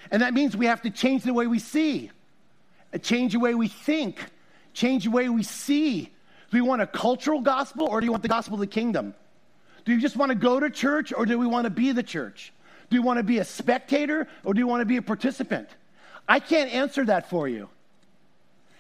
And 0.09 0.21
that 0.21 0.33
means 0.33 0.55
we 0.55 0.67
have 0.67 0.81
to 0.83 0.89
change 0.89 1.23
the 1.23 1.33
way 1.33 1.47
we 1.47 1.59
see, 1.59 2.11
change 3.01 3.33
the 3.33 3.41
way 3.41 3.55
we 3.55 3.67
think, 3.67 4.23
change 4.71 5.03
the 5.03 5.11
way 5.11 5.27
we 5.27 5.43
see. 5.43 6.03
Do 6.03 6.11
we 6.53 6.61
want 6.61 6.81
a 6.81 6.87
cultural 6.87 7.41
gospel 7.41 7.89
or 7.89 7.99
do 7.99 8.05
you 8.05 8.11
want 8.11 8.23
the 8.23 8.29
gospel 8.29 8.53
of 8.53 8.61
the 8.61 8.67
kingdom? 8.67 9.15
Do 9.83 9.91
you 9.91 9.99
just 9.99 10.15
want 10.15 10.29
to 10.29 10.35
go 10.35 10.61
to 10.61 10.69
church 10.69 11.11
or 11.11 11.25
do 11.25 11.37
we 11.37 11.45
want 11.45 11.65
to 11.65 11.69
be 11.69 11.91
the 11.91 12.03
church? 12.03 12.53
Do 12.89 12.95
you 12.95 13.01
want 13.01 13.17
to 13.17 13.23
be 13.23 13.39
a 13.39 13.43
spectator 13.43 14.29
or 14.45 14.53
do 14.53 14.61
you 14.61 14.67
want 14.67 14.79
to 14.79 14.85
be 14.85 14.95
a 14.95 15.01
participant? 15.01 15.67
I 16.25 16.39
can't 16.39 16.71
answer 16.71 17.03
that 17.03 17.29
for 17.29 17.49
you. 17.49 17.67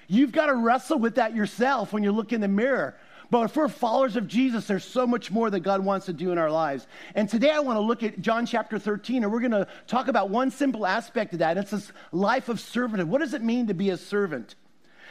You've 0.07 0.31
got 0.31 0.45
to 0.45 0.55
wrestle 0.55 0.99
with 0.99 1.15
that 1.15 1.35
yourself 1.35 1.91
when 1.91 2.03
you 2.03 2.13
look 2.13 2.31
in 2.31 2.39
the 2.39 2.47
mirror. 2.47 2.95
But 3.29 3.45
if 3.45 3.55
we're 3.55 3.67
followers 3.67 4.15
of 4.15 4.27
Jesus, 4.27 4.67
there's 4.67 4.83
so 4.83 5.07
much 5.07 5.31
more 5.31 5.49
that 5.49 5.61
God 5.61 5.83
wants 5.83 6.05
to 6.07 6.13
do 6.13 6.31
in 6.31 6.37
our 6.37 6.51
lives. 6.51 6.87
And 7.15 7.27
today 7.27 7.51
I 7.51 7.59
want 7.59 7.77
to 7.77 7.81
look 7.81 8.03
at 8.03 8.21
John 8.21 8.45
chapter 8.45 8.77
13, 8.79 9.23
and 9.23 9.31
we're 9.31 9.39
going 9.39 9.51
to 9.51 9.67
talk 9.87 10.07
about 10.07 10.29
one 10.29 10.51
simple 10.51 10.85
aspect 10.85 11.33
of 11.33 11.39
that. 11.39 11.57
It's 11.57 11.71
this 11.71 11.91
life 12.11 12.49
of 12.49 12.57
servanthood. 12.57 13.05
What 13.05 13.21
does 13.21 13.33
it 13.33 13.41
mean 13.41 13.67
to 13.67 13.73
be 13.73 13.89
a 13.89 13.97
servant? 13.97 14.55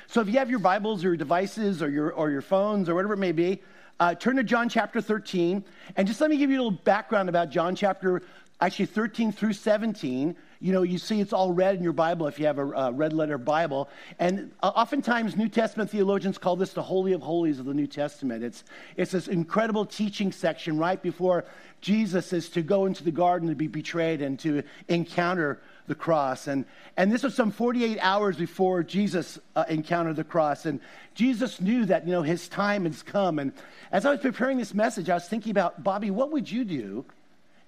So 0.06 0.20
if 0.20 0.28
you 0.28 0.38
have 0.38 0.50
your 0.50 0.58
Bibles 0.58 1.04
or 1.04 1.08
your 1.08 1.16
devices 1.16 1.82
or 1.82 1.88
your, 1.88 2.12
or 2.12 2.30
your 2.30 2.42
phones 2.42 2.88
or 2.88 2.94
whatever 2.94 3.14
it 3.14 3.18
may 3.18 3.32
be, 3.32 3.62
uh, 4.00 4.14
turn 4.14 4.36
to 4.36 4.44
John 4.44 4.68
chapter 4.68 5.00
13. 5.00 5.64
And 5.96 6.06
just 6.06 6.20
let 6.20 6.30
me 6.30 6.36
give 6.36 6.50
you 6.50 6.56
a 6.56 6.62
little 6.62 6.78
background 6.84 7.28
about 7.28 7.50
John 7.50 7.74
chapter 7.76 8.22
actually 8.60 8.86
13 8.86 9.32
through 9.32 9.52
17 9.52 10.36
you 10.64 10.72
know, 10.72 10.80
you 10.80 10.96
see 10.96 11.20
it's 11.20 11.34
all 11.34 11.52
red 11.52 11.76
in 11.76 11.82
your 11.82 11.92
Bible 11.92 12.26
if 12.26 12.38
you 12.38 12.46
have 12.46 12.58
a, 12.58 12.66
a 12.66 12.90
red 12.90 13.12
letter 13.12 13.36
Bible. 13.36 13.90
And 14.18 14.50
uh, 14.62 14.68
oftentimes, 14.68 15.36
New 15.36 15.50
Testament 15.50 15.90
theologians 15.90 16.38
call 16.38 16.56
this 16.56 16.72
the 16.72 16.82
Holy 16.82 17.12
of 17.12 17.20
Holies 17.20 17.58
of 17.58 17.66
the 17.66 17.74
New 17.74 17.86
Testament. 17.86 18.42
It's, 18.42 18.64
it's 18.96 19.10
this 19.10 19.28
incredible 19.28 19.84
teaching 19.84 20.32
section 20.32 20.78
right 20.78 21.02
before 21.02 21.44
Jesus 21.82 22.32
is 22.32 22.48
to 22.48 22.62
go 22.62 22.86
into 22.86 23.04
the 23.04 23.10
garden 23.10 23.50
to 23.50 23.54
be 23.54 23.66
betrayed 23.66 24.22
and 24.22 24.38
to 24.38 24.62
encounter 24.88 25.60
the 25.86 25.94
cross. 25.94 26.46
And, 26.46 26.64
and 26.96 27.12
this 27.12 27.22
was 27.22 27.34
some 27.34 27.50
48 27.50 27.98
hours 28.00 28.38
before 28.38 28.82
Jesus 28.82 29.38
uh, 29.54 29.66
encountered 29.68 30.16
the 30.16 30.24
cross. 30.24 30.64
And 30.64 30.80
Jesus 31.12 31.60
knew 31.60 31.84
that, 31.84 32.06
you 32.06 32.12
know, 32.12 32.22
his 32.22 32.48
time 32.48 32.86
has 32.86 33.02
come. 33.02 33.38
And 33.38 33.52
as 33.92 34.06
I 34.06 34.12
was 34.12 34.20
preparing 34.20 34.56
this 34.56 34.72
message, 34.72 35.10
I 35.10 35.14
was 35.14 35.28
thinking 35.28 35.50
about, 35.50 35.84
Bobby, 35.84 36.10
what 36.10 36.32
would 36.32 36.50
you 36.50 36.64
do 36.64 37.04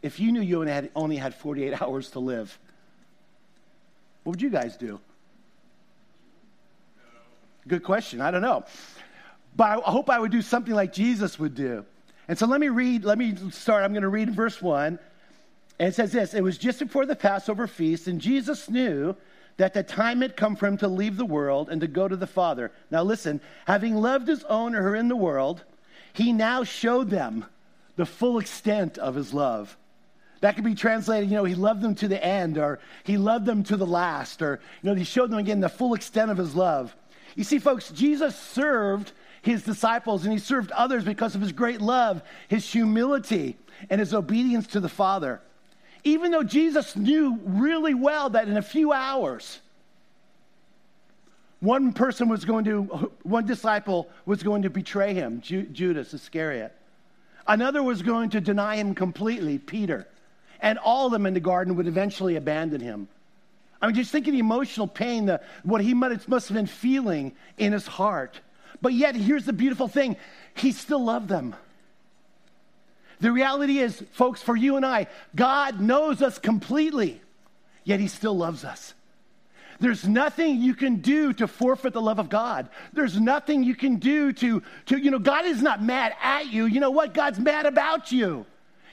if 0.00 0.18
you 0.18 0.32
knew 0.32 0.40
you 0.40 0.60
only 0.60 0.72
had, 0.72 0.90
only 0.96 1.16
had 1.16 1.34
48 1.34 1.82
hours 1.82 2.08
to 2.12 2.20
live? 2.20 2.58
What 4.26 4.32
would 4.32 4.42
you 4.42 4.50
guys 4.50 4.76
do? 4.76 4.98
Good 7.68 7.84
question. 7.84 8.20
I 8.20 8.32
don't 8.32 8.42
know. 8.42 8.64
But 9.54 9.86
I 9.86 9.90
hope 9.92 10.10
I 10.10 10.18
would 10.18 10.32
do 10.32 10.42
something 10.42 10.74
like 10.74 10.92
Jesus 10.92 11.38
would 11.38 11.54
do. 11.54 11.84
And 12.26 12.36
so 12.36 12.48
let 12.48 12.58
me 12.58 12.68
read, 12.68 13.04
let 13.04 13.18
me 13.18 13.36
start. 13.52 13.84
I'm 13.84 13.92
going 13.92 14.02
to 14.02 14.08
read 14.08 14.34
verse 14.34 14.60
1. 14.60 14.98
And 15.78 15.88
it 15.88 15.94
says 15.94 16.10
this 16.10 16.34
It 16.34 16.42
was 16.42 16.58
just 16.58 16.80
before 16.80 17.06
the 17.06 17.14
Passover 17.14 17.68
feast, 17.68 18.08
and 18.08 18.20
Jesus 18.20 18.68
knew 18.68 19.14
that 19.58 19.74
the 19.74 19.84
time 19.84 20.22
had 20.22 20.36
come 20.36 20.56
for 20.56 20.66
him 20.66 20.78
to 20.78 20.88
leave 20.88 21.16
the 21.16 21.24
world 21.24 21.68
and 21.68 21.80
to 21.80 21.86
go 21.86 22.08
to 22.08 22.16
the 22.16 22.26
Father. 22.26 22.72
Now 22.90 23.04
listen, 23.04 23.40
having 23.64 23.94
loved 23.94 24.26
his 24.26 24.42
own 24.48 24.72
who 24.72 24.80
are 24.80 24.96
in 24.96 25.06
the 25.06 25.14
world, 25.14 25.62
he 26.12 26.32
now 26.32 26.64
showed 26.64 27.10
them 27.10 27.44
the 27.94 28.06
full 28.06 28.40
extent 28.40 28.98
of 28.98 29.14
his 29.14 29.32
love. 29.32 29.76
That 30.40 30.54
could 30.54 30.64
be 30.64 30.74
translated, 30.74 31.30
you 31.30 31.36
know, 31.36 31.44
he 31.44 31.54
loved 31.54 31.80
them 31.80 31.94
to 31.96 32.08
the 32.08 32.22
end, 32.22 32.58
or 32.58 32.78
he 33.04 33.16
loved 33.16 33.46
them 33.46 33.62
to 33.64 33.76
the 33.76 33.86
last, 33.86 34.42
or, 34.42 34.60
you 34.82 34.90
know, 34.90 34.94
he 34.94 35.04
showed 35.04 35.30
them 35.30 35.38
again 35.38 35.60
the 35.60 35.68
full 35.68 35.94
extent 35.94 36.30
of 36.30 36.36
his 36.36 36.54
love. 36.54 36.94
You 37.34 37.44
see, 37.44 37.58
folks, 37.58 37.90
Jesus 37.90 38.38
served 38.38 39.12
his 39.42 39.62
disciples 39.62 40.24
and 40.24 40.32
he 40.32 40.38
served 40.38 40.70
others 40.72 41.04
because 41.04 41.34
of 41.34 41.40
his 41.40 41.52
great 41.52 41.80
love, 41.80 42.22
his 42.48 42.70
humility, 42.70 43.56
and 43.88 44.00
his 44.00 44.12
obedience 44.12 44.66
to 44.68 44.80
the 44.80 44.88
Father. 44.88 45.40
Even 46.04 46.30
though 46.30 46.42
Jesus 46.42 46.96
knew 46.96 47.38
really 47.44 47.94
well 47.94 48.30
that 48.30 48.48
in 48.48 48.56
a 48.56 48.62
few 48.62 48.92
hours, 48.92 49.60
one 51.60 51.92
person 51.92 52.28
was 52.28 52.44
going 52.44 52.64
to, 52.64 52.82
one 53.22 53.46
disciple 53.46 54.08
was 54.24 54.42
going 54.42 54.62
to 54.62 54.70
betray 54.70 55.14
him, 55.14 55.40
Judas 55.40 56.12
Iscariot. 56.12 56.72
Another 57.46 57.82
was 57.82 58.02
going 58.02 58.30
to 58.30 58.40
deny 58.40 58.76
him 58.76 58.94
completely, 58.94 59.58
Peter. 59.58 60.06
And 60.60 60.78
all 60.78 61.06
of 61.06 61.12
them 61.12 61.26
in 61.26 61.34
the 61.34 61.40
garden 61.40 61.76
would 61.76 61.86
eventually 61.86 62.36
abandon 62.36 62.80
him. 62.80 63.08
I 63.80 63.86
mean, 63.86 63.94
just 63.94 64.10
think 64.10 64.26
of 64.26 64.32
the 64.32 64.38
emotional 64.38 64.86
pain, 64.86 65.26
the, 65.26 65.40
what 65.62 65.80
he 65.80 65.94
must, 65.94 66.28
must 66.28 66.48
have 66.48 66.56
been 66.56 66.66
feeling 66.66 67.32
in 67.58 67.72
his 67.72 67.86
heart. 67.86 68.40
But 68.80 68.92
yet, 68.92 69.14
here's 69.14 69.44
the 69.44 69.52
beautiful 69.52 69.88
thing 69.88 70.16
he 70.54 70.72
still 70.72 71.04
loved 71.04 71.28
them. 71.28 71.54
The 73.20 73.32
reality 73.32 73.78
is, 73.78 74.02
folks, 74.12 74.42
for 74.42 74.56
you 74.56 74.76
and 74.76 74.84
I, 74.84 75.06
God 75.34 75.80
knows 75.80 76.20
us 76.20 76.38
completely, 76.38 77.20
yet 77.84 78.00
he 78.00 78.08
still 78.08 78.36
loves 78.36 78.64
us. 78.64 78.94
There's 79.78 80.06
nothing 80.08 80.60
you 80.60 80.74
can 80.74 80.96
do 80.96 81.32
to 81.34 81.46
forfeit 81.46 81.92
the 81.92 82.00
love 82.00 82.18
of 82.18 82.28
God. 82.28 82.68
There's 82.92 83.20
nothing 83.20 83.62
you 83.62 83.74
can 83.74 83.96
do 83.96 84.32
to, 84.34 84.62
to, 84.86 84.96
you 84.96 85.10
know, 85.10 85.18
God 85.18 85.44
is 85.44 85.60
not 85.60 85.82
mad 85.82 86.14
at 86.22 86.46
you. 86.46 86.64
You 86.64 86.80
know 86.80 86.90
what? 86.90 87.12
God's 87.12 87.38
mad 87.38 87.66
about 87.66 88.10
you. 88.10 88.46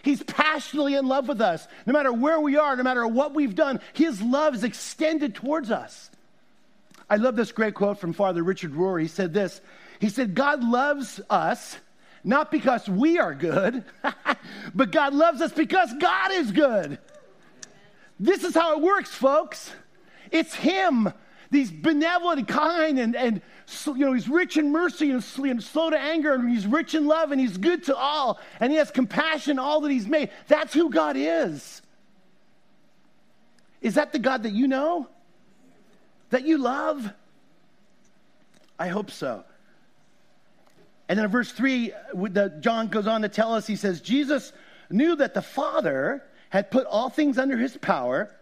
He's 0.03 0.21
passionately 0.21 0.95
in 0.95 1.07
love 1.07 1.29
with 1.29 1.39
us. 1.39 1.65
No 1.85 1.93
matter 1.93 2.11
where 2.11 2.39
we 2.39 2.57
are, 2.57 2.75
no 2.75 2.83
matter 2.83 3.07
what 3.07 3.33
we've 3.33 3.55
done, 3.55 3.79
His 3.93 4.21
love 4.21 4.53
is 4.53 4.65
extended 4.65 5.33
towards 5.33 5.71
us. 5.71 6.11
I 7.09 7.15
love 7.15 7.37
this 7.37 7.53
great 7.53 7.73
quote 7.73 7.99
from 7.99 8.11
Father 8.11 8.43
Richard 8.43 8.73
Rohr. 8.73 9.01
He 9.01 9.07
said 9.07 9.33
this 9.33 9.61
He 9.99 10.09
said, 10.09 10.35
God 10.35 10.61
loves 10.61 11.21
us 11.29 11.77
not 12.23 12.51
because 12.51 12.87
we 12.87 13.17
are 13.17 13.33
good, 13.33 13.85
but 14.75 14.91
God 14.91 15.13
loves 15.13 15.41
us 15.41 15.53
because 15.53 15.93
God 15.99 16.31
is 16.33 16.51
good. 16.51 16.99
This 18.19 18.43
is 18.43 18.53
how 18.53 18.77
it 18.77 18.83
works, 18.83 19.09
folks. 19.09 19.71
It's 20.31 20.53
Him. 20.53 21.13
He's 21.55 21.71
benevolent 21.71 22.39
and 22.39 22.47
kind 22.47 22.99
and, 22.99 23.15
and 23.15 23.41
you 23.85 24.05
know, 24.05 24.13
He's 24.13 24.29
rich 24.29 24.57
in 24.57 24.71
mercy 24.71 25.11
and 25.11 25.23
slow 25.23 25.89
to 25.89 25.99
anger 25.99 26.33
and 26.33 26.49
He's 26.49 26.67
rich 26.67 26.95
in 26.95 27.07
love 27.07 27.31
and 27.31 27.39
He's 27.39 27.57
good 27.57 27.83
to 27.85 27.95
all 27.95 28.39
and 28.59 28.71
He 28.71 28.77
has 28.77 28.91
compassion 28.91 29.59
all 29.59 29.81
that 29.81 29.91
He's 29.91 30.07
made. 30.07 30.29
That's 30.47 30.73
who 30.73 30.89
God 30.89 31.15
is. 31.17 31.81
Is 33.81 33.95
that 33.95 34.13
the 34.13 34.19
God 34.19 34.43
that 34.43 34.53
you 34.53 34.67
know? 34.67 35.07
That 36.29 36.45
you 36.45 36.57
love? 36.57 37.11
I 38.79 38.87
hope 38.87 39.11
so. 39.11 39.43
And 41.09 41.19
then 41.19 41.25
in 41.25 41.31
verse 41.31 41.51
3, 41.51 41.91
the, 42.13 42.57
John 42.61 42.87
goes 42.87 43.07
on 43.07 43.21
to 43.21 43.29
tell 43.29 43.53
us, 43.53 43.67
he 43.67 43.75
says, 43.75 44.01
Jesus 44.01 44.53
knew 44.89 45.15
that 45.17 45.33
the 45.33 45.41
Father 45.41 46.23
had 46.49 46.71
put 46.71 46.87
all 46.87 47.09
things 47.09 47.37
under 47.37 47.57
his 47.57 47.75
power 47.77 48.33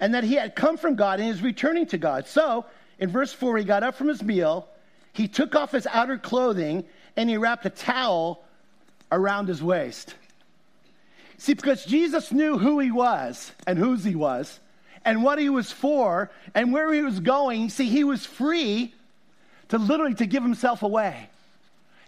and 0.00 0.14
that 0.14 0.24
he 0.24 0.34
had 0.34 0.54
come 0.54 0.76
from 0.76 0.94
God 0.94 1.20
and 1.20 1.28
is 1.28 1.42
returning 1.42 1.86
to 1.86 1.98
God. 1.98 2.26
So, 2.26 2.66
in 2.98 3.10
verse 3.10 3.32
4, 3.32 3.58
he 3.58 3.64
got 3.64 3.82
up 3.82 3.94
from 3.94 4.08
his 4.08 4.22
meal, 4.22 4.68
he 5.12 5.28
took 5.28 5.54
off 5.54 5.72
his 5.72 5.86
outer 5.86 6.18
clothing, 6.18 6.84
and 7.16 7.30
he 7.30 7.36
wrapped 7.36 7.64
a 7.66 7.70
towel 7.70 8.44
around 9.10 9.48
his 9.48 9.62
waist. 9.62 10.14
See, 11.38 11.54
because 11.54 11.84
Jesus 11.84 12.32
knew 12.32 12.58
who 12.58 12.78
he 12.80 12.90
was 12.90 13.52
and 13.66 13.78
whose 13.78 14.04
he 14.04 14.14
was, 14.14 14.60
and 15.04 15.22
what 15.22 15.38
he 15.38 15.48
was 15.48 15.70
for, 15.70 16.30
and 16.54 16.72
where 16.72 16.92
he 16.92 17.02
was 17.02 17.20
going, 17.20 17.70
see, 17.70 17.88
he 17.88 18.04
was 18.04 18.26
free 18.26 18.94
to 19.68 19.78
literally 19.78 20.14
to 20.14 20.26
give 20.26 20.42
himself 20.42 20.82
away 20.82 21.28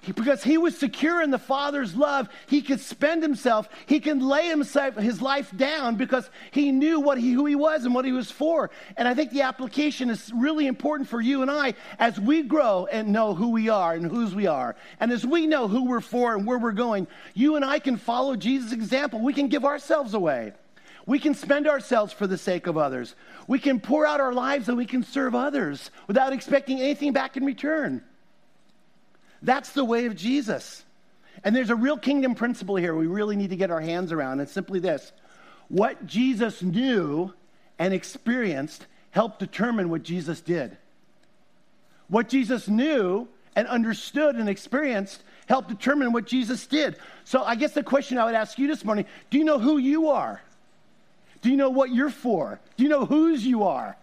because 0.07 0.43
he 0.43 0.59
was 0.59 0.77
secure 0.77 1.23
in 1.23 1.31
the 1.31 1.39
Father's 1.39 1.95
love, 1.95 2.29
he 2.47 2.63
could 2.63 2.81
spend 2.81 3.23
himself, 3.23 3.69
he 3.87 4.01
can 4.01 4.21
lay 4.21 4.49
himself, 4.49 4.97
his 4.97 5.21
life 5.21 5.55
down 5.57 5.97
because 5.97 6.29
he 6.51 6.73
knew 6.73 7.01
what 7.01 7.19
he, 7.19 7.33
who 7.33 7.47
he 7.47 7.55
was 7.55 7.85
and 7.85 7.95
what 7.95 8.05
he 8.05 8.13
was 8.13 8.31
for. 8.31 8.71
And 8.97 9.07
I 9.07 9.15
think 9.15 9.33
the 9.33 9.43
application 9.43 10.11
is 10.11 10.33
really 10.35 10.67
important 10.67 11.09
for 11.09 11.21
you 11.21 11.43
and 11.43 11.51
I 11.51 11.75
as 11.99 12.19
we 12.19 12.43
grow 12.43 12.87
and 12.91 13.09
know 13.09 13.35
who 13.35 13.51
we 13.51 13.69
are 13.69 13.95
and 13.95 14.07
whose 14.07 14.35
we 14.35 14.47
are. 14.47 14.77
And 15.01 15.13
as 15.13 15.27
we 15.27 15.47
know 15.47 15.69
who 15.69 15.85
we're 15.85 16.01
for 16.01 16.35
and 16.35 16.47
where 16.47 16.59
we're 16.59 16.73
going, 16.73 17.07
you 17.35 17.57
and 17.57 17.65
I 17.65 17.79
can 17.79 17.97
follow 17.97 18.37
Jesus' 18.37 18.73
example. 18.73 19.21
We 19.21 19.33
can 19.33 19.49
give 19.49 19.65
ourselves 19.65 20.15
away. 20.15 20.53
We 21.07 21.19
can 21.19 21.35
spend 21.35 21.67
ourselves 21.67 22.13
for 22.13 22.27
the 22.27 22.37
sake 22.37 22.67
of 22.67 22.77
others. 22.77 23.15
We 23.47 23.59
can 23.59 23.81
pour 23.81 24.05
out 24.05 24.21
our 24.21 24.35
lives 24.35 24.69
and 24.69 24.77
we 24.77 24.85
can 24.85 25.03
serve 25.03 25.35
others 25.35 25.91
without 26.07 26.35
expecting 26.35 26.81
anything 26.81 27.15
back 27.15 27.37
in 27.37 27.45
return. 27.47 28.03
That's 29.43 29.71
the 29.73 29.85
way 29.85 30.07
of 30.07 30.17
Jesus. 30.17 30.85
And 31.45 31.55
there's 31.55 31.71
a 31.71 31.77
real 31.77 31.97
kingdom 31.97 32.35
principle 32.35 32.77
here 32.77 32.95
we 32.95 33.07
really 33.07 33.37
need 33.37 33.51
to 33.51 33.57
get 33.57 33.71
our 33.71 33.81
hands 33.81 34.13
around. 34.13 34.41
It's 34.41 34.53
simply 34.53 34.81
this 34.81 35.13
what 35.69 36.07
Jesus 36.07 36.63
knew 36.63 37.33
and 37.79 37.95
experienced 37.95 38.87
helped 39.11 39.39
determine 39.39 39.91
what 39.91 40.03
Jesus 40.03 40.41
did. 40.41 40.77
What 42.09 42.29
Jesus 42.29 42.69
knew 42.69 43.29
and 43.55 43.69
understood 43.69 44.37
and 44.37 44.49
experienced 44.49 45.23
helped 45.47 45.69
determine 45.69 46.13
what 46.13 46.27
Jesus 46.27 46.67
did. 46.67 46.97
So 47.25 47.43
I 47.43 47.55
guess 47.55 47.73
the 47.73 47.83
question 47.83 48.19
I 48.19 48.25
would 48.25 48.35
ask 48.35 48.59
you 48.59 48.67
this 48.67 48.85
morning 48.85 49.07
do 49.31 49.39
you 49.39 49.45
know 49.45 49.59
who 49.59 49.79
you 49.79 50.09
are? 50.09 50.41
Do 51.43 51.51
you 51.51 51.57
know 51.57 51.71
what 51.71 51.91
you're 51.91 52.11
for? 52.11 52.61
Do 52.77 52.83
you 52.83 52.89
know 52.89 53.05
whose 53.05 53.47
you 53.47 53.65
are? 53.65 53.97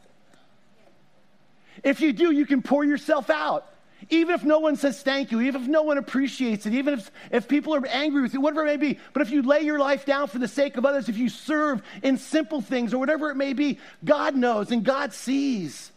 If 1.84 2.00
you 2.00 2.14
do, 2.14 2.32
you 2.32 2.46
can 2.46 2.62
pour 2.62 2.86
yourself 2.86 3.30
out. 3.30 3.68
Even 4.10 4.36
if 4.36 4.44
no 4.44 4.60
one 4.60 4.76
says 4.76 5.02
thank 5.02 5.32
you, 5.32 5.42
even 5.42 5.62
if 5.62 5.68
no 5.68 5.82
one 5.82 5.98
appreciates 5.98 6.66
it, 6.66 6.74
even 6.74 6.94
if, 6.94 7.12
if 7.32 7.48
people 7.48 7.74
are 7.74 7.86
angry 7.88 8.22
with 8.22 8.34
you, 8.34 8.42
whatever 8.42 8.62
it 8.62 8.66
may 8.66 8.78
be, 8.78 9.00
but 9.14 9.22
if 9.22 9.32
you 9.32 9.42
lay 9.42 9.62
your 9.62 9.80
life 9.80 10.06
down 10.06 10.28
for 10.28 10.38
the 10.38 10.48
sake 10.48 10.78
of 10.78 10.86
others, 10.86 11.10
if 11.10 11.18
you 11.18 11.28
serve 11.28 11.82
in 12.04 12.18
simple 12.18 12.62
things 12.62 12.94
or 12.94 13.00
whatever 13.00 13.32
it 13.32 13.36
may 13.36 13.54
be, 13.54 13.80
God 14.04 14.36
knows 14.36 14.72
and 14.72 14.84
God 14.84 15.12
sees. 15.12 15.92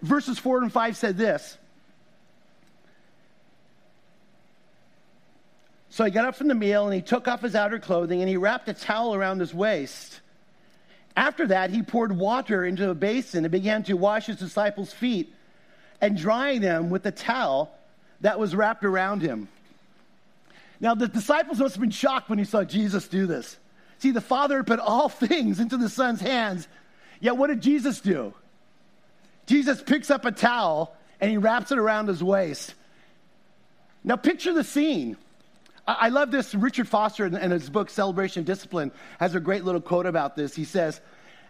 Verses 0.00 0.38
4 0.38 0.62
and 0.62 0.72
5 0.72 0.96
said 0.96 1.16
this. 1.16 1.56
So 5.90 6.04
he 6.04 6.10
got 6.10 6.24
up 6.24 6.34
from 6.34 6.48
the 6.48 6.54
meal 6.54 6.86
and 6.86 6.94
he 6.94 7.02
took 7.02 7.28
off 7.28 7.42
his 7.42 7.54
outer 7.54 7.78
clothing 7.78 8.20
and 8.20 8.28
he 8.28 8.36
wrapped 8.36 8.68
a 8.68 8.74
towel 8.74 9.14
around 9.14 9.38
his 9.38 9.54
waist. 9.54 10.20
After 11.14 11.46
that, 11.48 11.70
he 11.70 11.82
poured 11.82 12.16
water 12.16 12.64
into 12.64 12.90
a 12.90 12.94
basin 12.94 13.44
and 13.44 13.52
began 13.52 13.82
to 13.84 13.94
wash 13.94 14.26
his 14.26 14.36
disciples' 14.36 14.92
feet 14.92 15.32
and 16.02 16.18
drying 16.18 16.60
them 16.60 16.90
with 16.90 17.04
the 17.04 17.12
towel 17.12 17.72
that 18.20 18.38
was 18.38 18.54
wrapped 18.54 18.84
around 18.84 19.22
him. 19.22 19.48
Now, 20.80 20.96
the 20.96 21.06
disciples 21.06 21.60
must 21.60 21.76
have 21.76 21.80
been 21.80 21.90
shocked 21.90 22.28
when 22.28 22.40
he 22.40 22.44
saw 22.44 22.64
Jesus 22.64 23.06
do 23.06 23.26
this. 23.26 23.56
See, 23.98 24.10
the 24.10 24.20
Father 24.20 24.64
put 24.64 24.80
all 24.80 25.08
things 25.08 25.60
into 25.60 25.76
the 25.76 25.88
Son's 25.88 26.20
hands, 26.20 26.66
yet 27.20 27.36
what 27.36 27.46
did 27.46 27.62
Jesus 27.62 28.00
do? 28.00 28.34
Jesus 29.46 29.80
picks 29.80 30.10
up 30.10 30.24
a 30.24 30.32
towel 30.32 30.94
and 31.20 31.30
he 31.30 31.36
wraps 31.36 31.70
it 31.70 31.78
around 31.78 32.08
his 32.08 32.22
waist. 32.22 32.74
Now, 34.02 34.16
picture 34.16 34.52
the 34.52 34.64
scene. 34.64 35.16
I 35.86 36.08
love 36.08 36.32
this. 36.32 36.54
Richard 36.54 36.88
Foster, 36.88 37.26
in 37.26 37.50
his 37.50 37.70
book, 37.70 37.90
Celebration 37.90 38.42
Discipline, 38.42 38.90
has 39.20 39.36
a 39.36 39.40
great 39.40 39.64
little 39.64 39.80
quote 39.80 40.06
about 40.06 40.34
this. 40.34 40.54
He 40.54 40.64
says, 40.64 41.00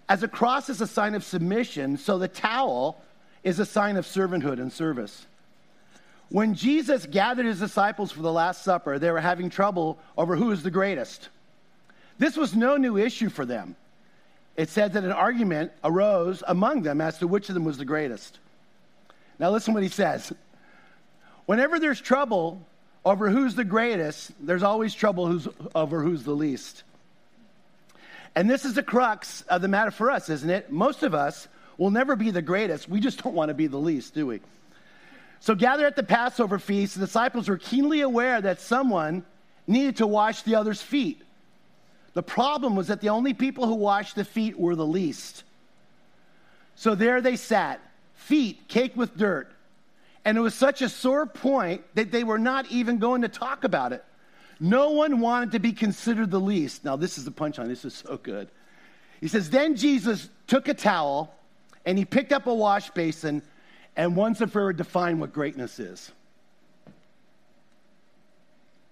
As 0.09 0.23
a 0.23 0.29
cross 0.29 0.69
is 0.69 0.81
a 0.83 0.87
sign 0.87 1.15
of 1.15 1.25
submission, 1.25 1.97
so 1.97 2.19
the 2.19 2.29
towel 2.29 3.03
is 3.45 3.59
a 3.59 3.67
sign 3.67 3.97
of 3.97 4.07
servanthood 4.07 4.61
and 4.61 4.73
service. 4.73 5.27
When 6.29 6.55
Jesus 6.55 7.05
gathered 7.07 7.47
his 7.47 7.59
disciples 7.59 8.11
for 8.11 8.23
the 8.23 8.33
Last 8.33 8.63
Supper, 8.63 8.99
they 8.99 9.11
were 9.11 9.21
having 9.21 9.51
trouble 9.51 9.99
over 10.17 10.35
who 10.37 10.51
is 10.51 10.63
the 10.63 10.71
greatest. 10.71 11.29
This 12.19 12.37
was 12.37 12.55
no 12.55 12.77
new 12.77 12.97
issue 12.97 13.29
for 13.29 13.45
them. 13.45 13.77
It 14.57 14.69
said 14.69 14.93
that 14.95 15.05
an 15.05 15.13
argument 15.13 15.73
arose 15.83 16.43
among 16.47 16.83
them 16.83 17.01
as 17.01 17.19
to 17.19 17.27
which 17.27 17.49
of 17.49 17.55
them 17.55 17.65
was 17.65 17.79
the 17.79 17.85
greatest. 17.85 18.39
Now, 19.39 19.51
listen 19.51 19.75
what 19.75 19.83
he 19.83 19.89
says. 19.89 20.33
Whenever 21.47 21.79
there's 21.79 22.01
trouble 22.01 22.65
over 23.05 23.29
who's 23.29 23.55
the 23.55 23.65
greatest, 23.65 24.31
there's 24.41 24.63
always 24.63 24.95
trouble 24.95 25.27
who's, 25.27 25.49
over 25.75 26.03
who's 26.03 26.23
the 26.23 26.33
least. 26.33 26.83
And 28.35 28.49
this 28.49 28.65
is 28.65 28.75
the 28.75 28.83
crux 28.83 29.43
of 29.43 29.61
the 29.61 29.69
matter 29.69 29.91
for 29.91 30.11
us, 30.11 30.29
isn't 30.29 30.49
it? 30.49 30.71
Most 30.71 31.03
of 31.03 31.15
us 31.15 31.49
We'll 31.79 31.91
never 31.91 32.17
be 32.17 32.31
the 32.31 32.43
greatest. 32.43 32.89
We 32.89 33.01
just 33.01 33.23
don't 33.23 33.35
want 33.35 33.49
to 33.49 33.55
be 33.55 33.67
the 33.67 33.79
least, 33.79 34.15
do 34.15 34.27
we? 34.27 34.41
So, 35.41 35.55
gathered 35.55 35.87
at 35.87 35.97
the 35.97 36.03
Passover 36.03 36.59
feast, 36.59 36.95
the 36.95 37.07
disciples 37.07 37.49
were 37.49 37.59
keenly 37.59 38.03
aware 38.03 38.41
that 38.41 38.61
someone 38.61 39.25
needed 39.67 39.97
to 39.97 40.07
wash 40.07 40.43
the 40.43 40.55
other's 40.55 40.81
feet. 40.81 41.23
The 42.15 42.23
problem 42.23 42.77
was 42.77 42.89
that 42.89 43.01
the 43.01 43.09
only 43.09 43.35
people 43.35 43.67
who 43.67 43.75
washed 43.75 44.15
the 44.15 44.25
feet 44.25 44.59
were 44.59 44.77
the 44.77 44.87
least. 44.87 45.45
So 46.75 46.95
there 46.95 47.21
they 47.21 47.37
sat, 47.37 47.81
feet 48.15 48.69
caked 48.69 48.97
with 48.97 49.17
dirt. 49.17 49.51
And 50.25 50.39
it 50.39 50.41
was 50.41 50.55
such 50.55 50.83
a 50.83 50.89
sore 50.89 51.27
point 51.27 51.83
that 51.95 52.13
they 52.13 52.23
were 52.23 52.39
not 52.39 52.71
even 52.71 52.99
going 52.99 53.23
to 53.23 53.29
talk 53.29 53.65
about 53.65 53.93
it. 53.93 54.05
No 54.61 54.91
one 54.91 55.19
wanted 55.19 55.53
to 55.53 55.59
be 55.59 55.73
considered 55.73 56.31
the 56.31 56.41
least. 56.41 56.85
Now, 56.85 56.95
this 56.95 57.19
is 57.19 57.25
the 57.25 57.33
punchline. 57.33 57.67
This 57.67 57.85
is 57.85 57.95
so 57.95 58.17
good. 58.17 58.49
He 59.21 59.27
says, 59.27 59.51
Then 59.51 59.75
Jesus 59.75 60.29
took 60.47 60.69
a 60.69 60.75
towel 60.75 61.35
and 61.85 61.99
he 61.99 62.05
picked 62.05 62.33
up 62.33 62.47
a 62.47 62.55
wash 62.55 62.91
basin 62.91 63.43
and 63.97 64.17
once 64.17 64.41
and 64.41 64.51
forever 64.51 64.73
defined 64.73 65.21
what 65.21 65.33
greatness 65.33 65.79
is. 65.79 66.11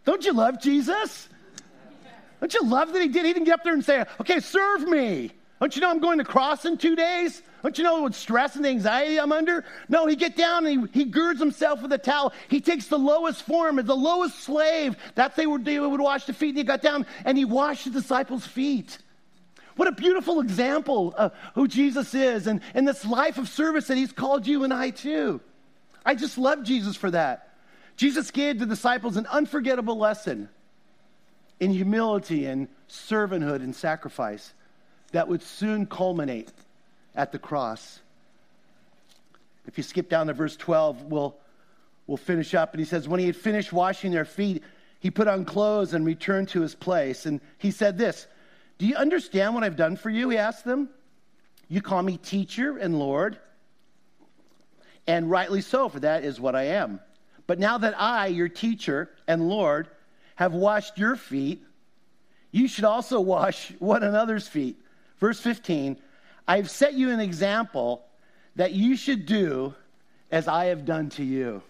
Don't 0.04 0.25
you 0.25 0.32
love 0.32 0.61
Jesus? 0.61 1.28
Don't 2.40 2.52
you 2.54 2.62
love 2.64 2.92
that 2.92 3.02
he 3.02 3.09
did? 3.09 3.26
He 3.26 3.32
didn't 3.32 3.44
get 3.44 3.54
up 3.54 3.64
there 3.64 3.75
and 3.75 3.85
say, 3.85 4.04
okay, 4.20 4.40
serve 4.40 4.82
me. 4.88 5.30
Don't 5.61 5.76
you 5.76 5.82
know 5.82 5.90
I'm 5.90 6.00
going 6.00 6.18
to 6.18 6.25
cross 6.25 6.64
in 6.64 6.78
two 6.78 6.97
days? 6.97 7.42
Don't 7.62 7.76
you 7.76 7.85
know 7.85 8.00
what 8.00 8.14
stress 8.14 8.56
and 8.56 8.66
anxiety 8.66 9.20
I'm 9.20 9.32
under? 9.32 9.64
No, 9.90 10.06
he 10.06 10.16
get 10.16 10.35
down 10.35 10.66
and 10.66 10.88
he, 10.88 11.00
he 11.00 11.04
girds 11.04 11.38
himself 11.38 11.82
with 11.82 11.92
a 11.92 11.99
towel. 11.99 12.32
He 12.49 12.62
takes 12.62 12.87
the 12.87 12.99
lowest 12.99 13.42
form, 13.42 13.76
the 13.76 13.94
lowest 13.94 14.40
slave. 14.40 14.97
That's 15.14 15.37
they 15.37 15.47
would, 15.47 15.66
they 15.66 15.78
would 15.78 16.00
wash 16.00 16.25
the 16.25 16.32
feet. 16.32 16.50
And 16.50 16.59
he 16.59 16.64
got 16.64 16.80
down 16.80 17.04
and 17.26 17.37
he 17.37 17.44
washed 17.44 17.85
the 17.85 17.90
disciples' 17.90 18.47
feet. 18.47 18.97
What 19.77 19.89
a 19.89 19.93
beautiful 19.93 20.41
example 20.41 21.15
of 21.17 21.33
who 21.55 21.69
Jesus 21.69 22.15
is 22.15 22.47
and, 22.47 22.61
and 22.75 22.87
this 22.87 23.05
life 23.05 23.39
of 23.39 23.49
service 23.49 23.87
that 23.89 23.97
he's 23.97 24.12
called 24.12 24.47
you 24.47 24.65
and 24.65 24.73
I 24.73 24.91
to. 24.91 25.41
I 26.05 26.15
just 26.15 26.39
love 26.39 26.65
Jesus 26.65 26.97
for 26.97 27.11
that. 27.11 27.49
Jesus 27.97 28.31
gave 28.31 28.59
the 28.59 28.67
disciples 28.67 29.17
an 29.17 29.27
unforgettable 29.27 29.99
lesson 29.99 30.49
in 31.61 31.71
humility 31.71 32.47
and 32.47 32.69
servanthood 32.89 33.57
and 33.57 33.77
sacrifice 33.77 34.55
that 35.12 35.29
would 35.29 35.43
soon 35.43 35.87
culminate 35.87 36.50
at 37.15 37.33
the 37.33 37.39
cross. 37.39 38.00
If 39.67 39.77
you 39.77 39.85
skip 39.85 40.09
down 40.09 40.29
to 40.29 40.33
verse 40.33 40.57
12, 40.57 41.05
we'll, 41.05 41.37
we'll 42.07 42.17
finish 42.17 42.55
up. 42.55 42.73
And 42.73 42.81
he 42.81 42.87
says, 42.87 43.07
When 43.07 43.21
he 43.21 43.27
had 43.27 43.37
finished 43.37 43.73
washing 43.73 44.12
their 44.12 44.25
feet, 44.25 44.62
he 45.00 45.11
put 45.11 45.29
on 45.29 45.45
clothes 45.45 45.93
and 45.93 46.05
returned 46.05 46.49
to 46.50 46.61
his 46.61 46.75
place. 46.75 47.27
And 47.27 47.41
he 47.59 47.71
said 47.71 47.99
this 47.99 48.27
Do 48.81 48.87
you 48.87 48.97
understand 48.97 49.55
what 49.55 49.63
I've 49.63 49.77
done 49.77 49.95
for 49.97 50.09
you? 50.09 50.31
He 50.31 50.39
asked 50.39 50.65
them. 50.65 50.89
You 51.69 51.83
call 51.83 52.03
me 52.03 52.17
teacher 52.17 52.79
and 52.79 52.99
Lord, 52.99 53.37
and 55.07 55.31
rightly 55.31 55.61
so, 55.61 55.91
for 55.91 56.01
that 56.01 56.25
is 56.25 56.41
what 56.41 56.57
I 56.57 56.63
am. 56.63 56.99
But 57.47 57.59
now 57.59 57.77
that 57.77 58.01
I, 58.01 58.29
your 58.29 58.49
teacher 58.49 59.11
and 59.29 59.51
Lord, 59.51 59.89
have 60.37 60.55
washed 60.55 60.97
your 60.97 61.15
feet, 61.15 61.63
you 62.53 62.69
should 62.69 62.85
also 62.85 63.21
wash 63.37 63.71
one 63.81 64.03
another's 64.03 64.49
feet. 64.49 64.81
Verse 65.19 65.39
15 65.39 65.99
I've 66.49 66.71
set 66.71 66.95
you 66.95 67.11
an 67.11 67.21
example 67.21 68.03
that 68.57 68.73
you 68.73 68.97
should 68.97 69.27
do 69.27 69.75
as 70.31 70.49
I 70.49 70.67
have 70.67 70.87
done 70.87 71.11
to 71.11 71.23
you. 71.23 71.61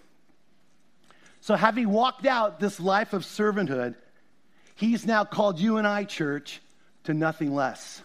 So, 1.40 1.56
having 1.56 1.88
walked 1.88 2.24
out 2.24 2.60
this 2.60 2.78
life 2.78 3.14
of 3.14 3.22
servanthood, 3.22 3.96
he's 4.76 5.04
now 5.04 5.24
called 5.24 5.58
you 5.58 5.76
and 5.76 5.88
I, 5.88 6.04
church, 6.04 6.60
to 7.04 7.14
nothing 7.14 7.54
less. 7.54 8.02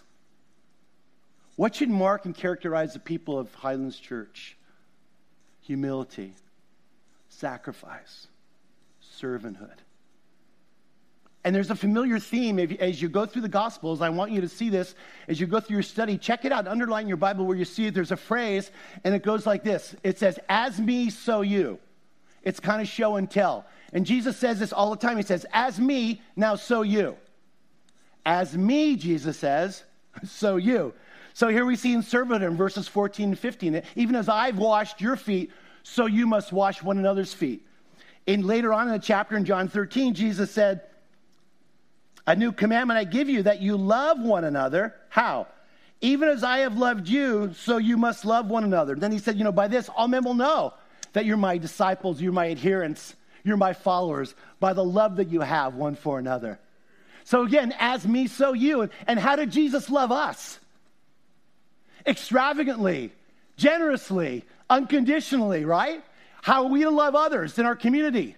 What 1.56 1.76
should 1.76 1.90
mark 1.90 2.26
and 2.26 2.36
characterize 2.36 2.94
the 2.94 3.00
people 3.00 3.40
of 3.40 3.54
Highlands 3.54 3.98
Church? 3.98 4.58
Humility, 5.62 6.34
sacrifice, 7.30 8.28
servanthood. 9.20 9.78
And 11.46 11.56
there's 11.56 11.70
a 11.70 11.76
familiar 11.76 12.18
theme 12.18 12.58
if, 12.58 12.72
as 12.80 13.00
you 13.00 13.08
go 13.08 13.28
through 13.28 13.44
the 13.44 13.48
Gospels. 13.48 14.02
I 14.02 14.10
want 14.10 14.32
you 14.32 14.42
to 14.42 14.50
see 14.50 14.70
this 14.70 14.96
as 15.28 15.40
you 15.40 15.46
go 15.46 15.60
through 15.60 15.76
your 15.76 15.84
study. 15.84 16.18
Check 16.18 16.44
it 16.44 16.52
out, 16.52 16.68
underline 16.68 17.08
your 17.08 17.18
Bible 17.18 17.46
where 17.46 17.56
you 17.56 17.66
see 17.66 17.86
it. 17.86 17.94
There's 17.94 18.12
a 18.12 18.18
phrase, 18.18 18.72
and 19.04 19.14
it 19.14 19.22
goes 19.22 19.46
like 19.46 19.64
this 19.64 19.96
It 20.04 20.18
says, 20.18 20.40
As 20.50 20.80
me, 20.80 21.12
so 21.12 21.42
you. 21.42 21.80
It's 22.42 22.60
kind 22.60 22.82
of 22.82 22.88
show 22.88 23.16
and 23.16 23.30
tell. 23.30 23.66
And 23.94 24.06
Jesus 24.06 24.38
says 24.38 24.60
this 24.60 24.74
all 24.74 24.90
the 24.90 24.98
time. 24.98 25.18
He 25.18 25.24
says, 25.24 25.46
As 25.54 25.80
me, 25.80 26.22
now 26.36 26.56
so 26.56 26.82
you. 26.82 27.16
As 28.26 28.58
me, 28.58 28.96
Jesus 28.96 29.38
says, 29.38 29.84
so 30.26 30.58
you. 30.58 30.94
So 31.34 31.50
here 31.50 31.66
we 31.66 31.76
see 31.76 31.94
in 31.94 32.02
servant 32.02 32.44
in 32.44 32.56
verses 32.56 32.88
14 32.88 33.30
and 33.30 33.40
15, 33.40 33.82
even 33.96 34.16
as 34.16 34.30
I've 34.30 34.58
washed 34.58 35.02
your 35.02 35.16
feet, 35.16 35.52
so 35.84 36.06
you 36.06 36.26
must 36.26 36.52
wash 36.54 36.82
one 36.82 36.98
another's 36.98 37.34
feet. 37.34 37.68
And 38.28 38.46
later 38.46 38.74
on 38.74 38.88
in 38.88 38.94
the 38.94 39.00
chapter 39.00 39.36
in 39.36 39.46
John 39.46 39.68
13, 39.68 40.14
Jesus 40.14 40.50
said, 40.50 40.82
a 42.28 42.36
new 42.36 42.52
commandment 42.52 42.98
I 42.98 43.04
give 43.04 43.30
you 43.30 43.44
that 43.44 43.62
you 43.62 43.78
love 43.78 44.20
one 44.20 44.44
another. 44.44 44.96
How? 45.10 45.48
Even 46.02 46.30
as 46.30 46.44
I 46.44 46.60
have 46.60 46.78
loved 46.78 47.08
you, 47.08 47.54
so 47.56 47.78
you 47.78 47.98
must 47.98 48.26
love 48.26 48.50
one 48.50 48.64
another. 48.64 48.96
Then 48.96 49.12
he 49.12 49.20
said, 49.20 49.38
You 49.38 49.44
know, 49.44 49.52
by 49.52 49.68
this 49.68 49.90
all 49.90 50.08
men 50.08 50.24
will 50.24 50.34
know 50.34 50.74
that 51.14 51.26
you're 51.26 51.38
my 51.38 51.58
disciples, 51.58 52.20
you're 52.20 52.34
my 52.34 52.50
adherents, 52.50 53.16
you're 53.44 53.58
my 53.58 53.74
followers, 53.74 54.36
by 54.60 54.74
the 54.74 54.84
love 54.84 55.18
that 55.18 55.30
you 55.30 55.42
have 55.42 55.76
one 55.76 55.96
for 55.96 56.20
another. 56.20 56.60
So 57.26 57.44
again, 57.44 57.74
as 57.80 58.08
me, 58.08 58.28
so 58.28 58.54
you. 58.54 58.90
And 59.08 59.20
how 59.20 59.36
did 59.36 59.52
Jesus 59.52 59.90
love 59.90 60.12
us? 60.12 60.60
Extravagantly, 62.06 63.12
generously, 63.58 64.46
unconditionally, 64.70 65.66
right? 65.66 66.04
How 66.44 66.64
are 66.64 66.70
we 66.70 66.84
to 66.84 66.92
love 66.92 67.16
others 67.16 67.58
in 67.58 67.66
our 67.66 67.76
community? 67.76 68.36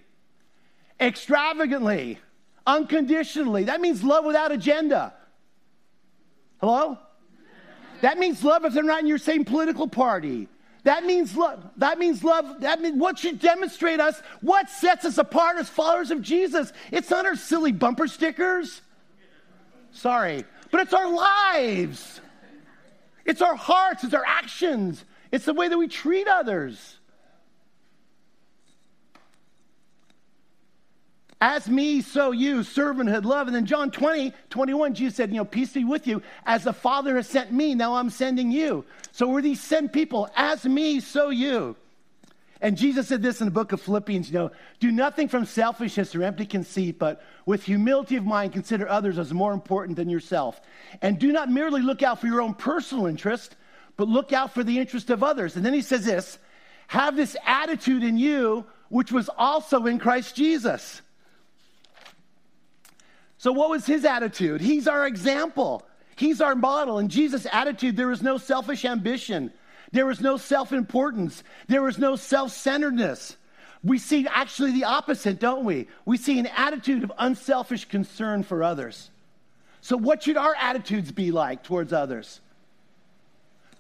Extravagantly, 0.99 2.17
unconditionally. 2.65 3.65
That 3.65 3.81
means 3.81 4.03
love 4.03 4.23
without 4.23 4.53
agenda. 4.53 5.13
Hello? 6.61 6.97
That 8.01 8.17
means 8.17 8.41
love 8.41 8.63
if 8.63 8.73
they're 8.73 8.83
not 8.83 9.01
in 9.01 9.07
your 9.07 9.17
same 9.17 9.43
political 9.43 9.89
party. 9.89 10.47
That 10.87 11.03
means 11.03 11.35
love. 11.35 11.69
That 11.75 11.99
means 11.99 12.23
love. 12.23 12.61
That 12.61 12.79
means 12.79 12.97
what 12.97 13.19
should 13.19 13.41
demonstrate 13.41 13.99
us, 13.99 14.21
what 14.39 14.69
sets 14.69 15.03
us 15.03 15.17
apart 15.17 15.57
as 15.57 15.67
followers 15.67 16.11
of 16.11 16.21
Jesus. 16.21 16.71
It's 16.93 17.09
not 17.09 17.25
our 17.25 17.35
silly 17.35 17.73
bumper 17.73 18.07
stickers. 18.07 18.79
Sorry. 19.91 20.45
But 20.71 20.79
it's 20.79 20.93
our 20.93 21.11
lives. 21.11 22.21
It's 23.25 23.41
our 23.41 23.55
hearts. 23.55 24.05
It's 24.05 24.13
our 24.13 24.23
actions. 24.25 25.03
It's 25.29 25.43
the 25.43 25.53
way 25.53 25.67
that 25.67 25.77
we 25.77 25.89
treat 25.89 26.25
others. 26.25 26.95
As 31.39 31.69
me, 31.69 32.01
so 32.01 32.31
you, 32.31 32.61
servanthood, 32.61 33.23
love. 33.23 33.47
And 33.47 33.55
then 33.55 33.67
John 33.67 33.91
20, 33.91 34.33
21, 34.49 34.95
Jesus 34.95 35.15
said, 35.15 35.29
You 35.29 35.37
know, 35.37 35.45
peace 35.45 35.73
be 35.73 35.83
with 35.83 36.07
you. 36.07 36.23
As 36.45 36.63
the 36.63 36.73
Father 36.73 37.15
has 37.15 37.29
sent 37.29 37.51
me, 37.51 37.75
now 37.75 37.95
I'm 37.95 38.09
sending 38.09 38.51
you. 38.51 38.85
So 39.11 39.27
we're 39.27 39.43
these 39.43 39.61
sent 39.61 39.93
people. 39.93 40.29
As 40.35 40.65
me, 40.65 40.99
so 40.99 41.29
you. 41.29 41.75
And 42.59 42.75
Jesus 42.75 43.07
said 43.07 43.21
this 43.21 43.39
in 43.39 43.45
the 43.45 43.51
book 43.51 43.71
of 43.71 43.81
Philippians, 43.81 44.29
you 44.29 44.33
know, 44.33 44.51
do 44.79 44.91
nothing 44.91 45.27
from 45.27 45.45
selfishness 45.45 46.15
or 46.15 46.23
empty 46.23 46.47
conceit, 46.47 46.97
but 46.97 47.21
with 47.45 47.63
humility 47.63 48.15
of 48.15 48.25
mind, 48.25 48.53
consider 48.53 48.89
others 48.89 49.19
as 49.19 49.31
more 49.31 49.53
important 49.53 49.95
than 49.95 50.09
yourself. 50.09 50.59
And 51.03 51.19
do 51.19 51.31
not 51.31 51.51
merely 51.51 51.83
look 51.83 52.01
out 52.01 52.19
for 52.19 52.25
your 52.25 52.41
own 52.41 52.55
personal 52.55 53.05
interest, 53.05 53.55
but 53.95 54.07
look 54.07 54.33
out 54.33 54.55
for 54.55 54.63
the 54.63 54.79
interest 54.79 55.11
of 55.11 55.21
others. 55.21 55.55
And 55.55 55.63
then 55.63 55.73
he 55.73 55.83
says 55.83 56.05
this 56.05 56.39
have 56.87 57.15
this 57.15 57.37
attitude 57.45 58.03
in 58.03 58.17
you, 58.17 58.65
which 58.89 59.11
was 59.11 59.29
also 59.37 59.85
in 59.85 59.99
Christ 59.99 60.35
Jesus 60.35 61.03
so, 63.47 63.53
what 63.53 63.69
was 63.69 63.85
his 63.85 64.03
attitude? 64.03 64.59
He's 64.59 64.89
our 64.89 65.07
example, 65.07 65.87
he's 66.17 66.41
our 66.41 66.53
model. 66.53 66.99
In 66.99 67.07
Jesus' 67.07 67.47
attitude, 67.49 67.95
there 67.95 68.09
was 68.09 68.21
no 68.21 68.37
selfish 68.37 68.83
ambition, 68.83 69.53
there 69.93 70.05
was 70.05 70.19
no 70.19 70.35
self 70.35 70.73
importance, 70.73 71.45
there 71.69 71.81
was 71.81 71.97
no 71.97 72.17
self 72.17 72.51
centeredness. 72.51 73.37
We 73.85 73.99
see 73.99 74.27
actually 74.29 74.73
the 74.73 74.83
opposite, 74.83 75.39
don't 75.39 75.63
we? 75.63 75.87
We 76.03 76.17
see 76.17 76.39
an 76.39 76.47
attitude 76.47 77.05
of 77.05 77.11
unselfish 77.17 77.85
concern 77.85 78.43
for 78.43 78.63
others. 78.63 79.11
So, 79.79 79.95
what 79.95 80.23
should 80.23 80.35
our 80.35 80.55
attitudes 80.55 81.13
be 81.13 81.31
like 81.31 81.63
towards 81.63 81.93
others? 81.93 82.41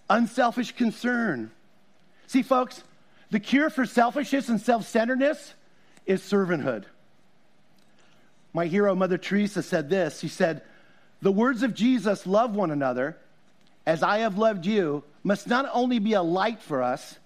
Unselfish 0.09 0.77
concern. 0.77 1.51
See, 2.27 2.41
folks, 2.41 2.85
the 3.31 3.41
cure 3.41 3.69
for 3.69 3.85
selfishness 3.85 4.47
and 4.47 4.61
self 4.61 4.87
centeredness 4.87 5.55
is 6.05 6.21
servanthood. 6.21 6.85
My 8.53 8.65
hero, 8.65 8.95
Mother 8.95 9.17
Teresa, 9.17 9.61
said 9.61 9.89
this. 9.89 10.19
She 10.19 10.27
said, 10.27 10.61
The 11.21 11.31
words 11.31 11.63
of 11.63 11.73
Jesus, 11.73 12.25
love 12.25 12.55
one 12.55 12.71
another 12.71 13.17
as 13.87 14.03
I 14.03 14.19
have 14.19 14.37
loved 14.37 14.65
you, 14.65 15.05
must 15.23 15.47
not 15.47 15.69
only 15.71 15.99
be 15.99 16.11
a 16.11 16.21
light 16.21 16.61
for 16.61 16.83
us, 16.83 17.17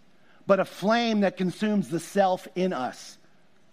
but 0.45 0.59
a 0.59 0.65
flame 0.65 1.21
that 1.21 1.35
consumes 1.35 1.89
the 1.89 1.99
self 1.99 2.47
in 2.55 2.71
us. 2.71 3.17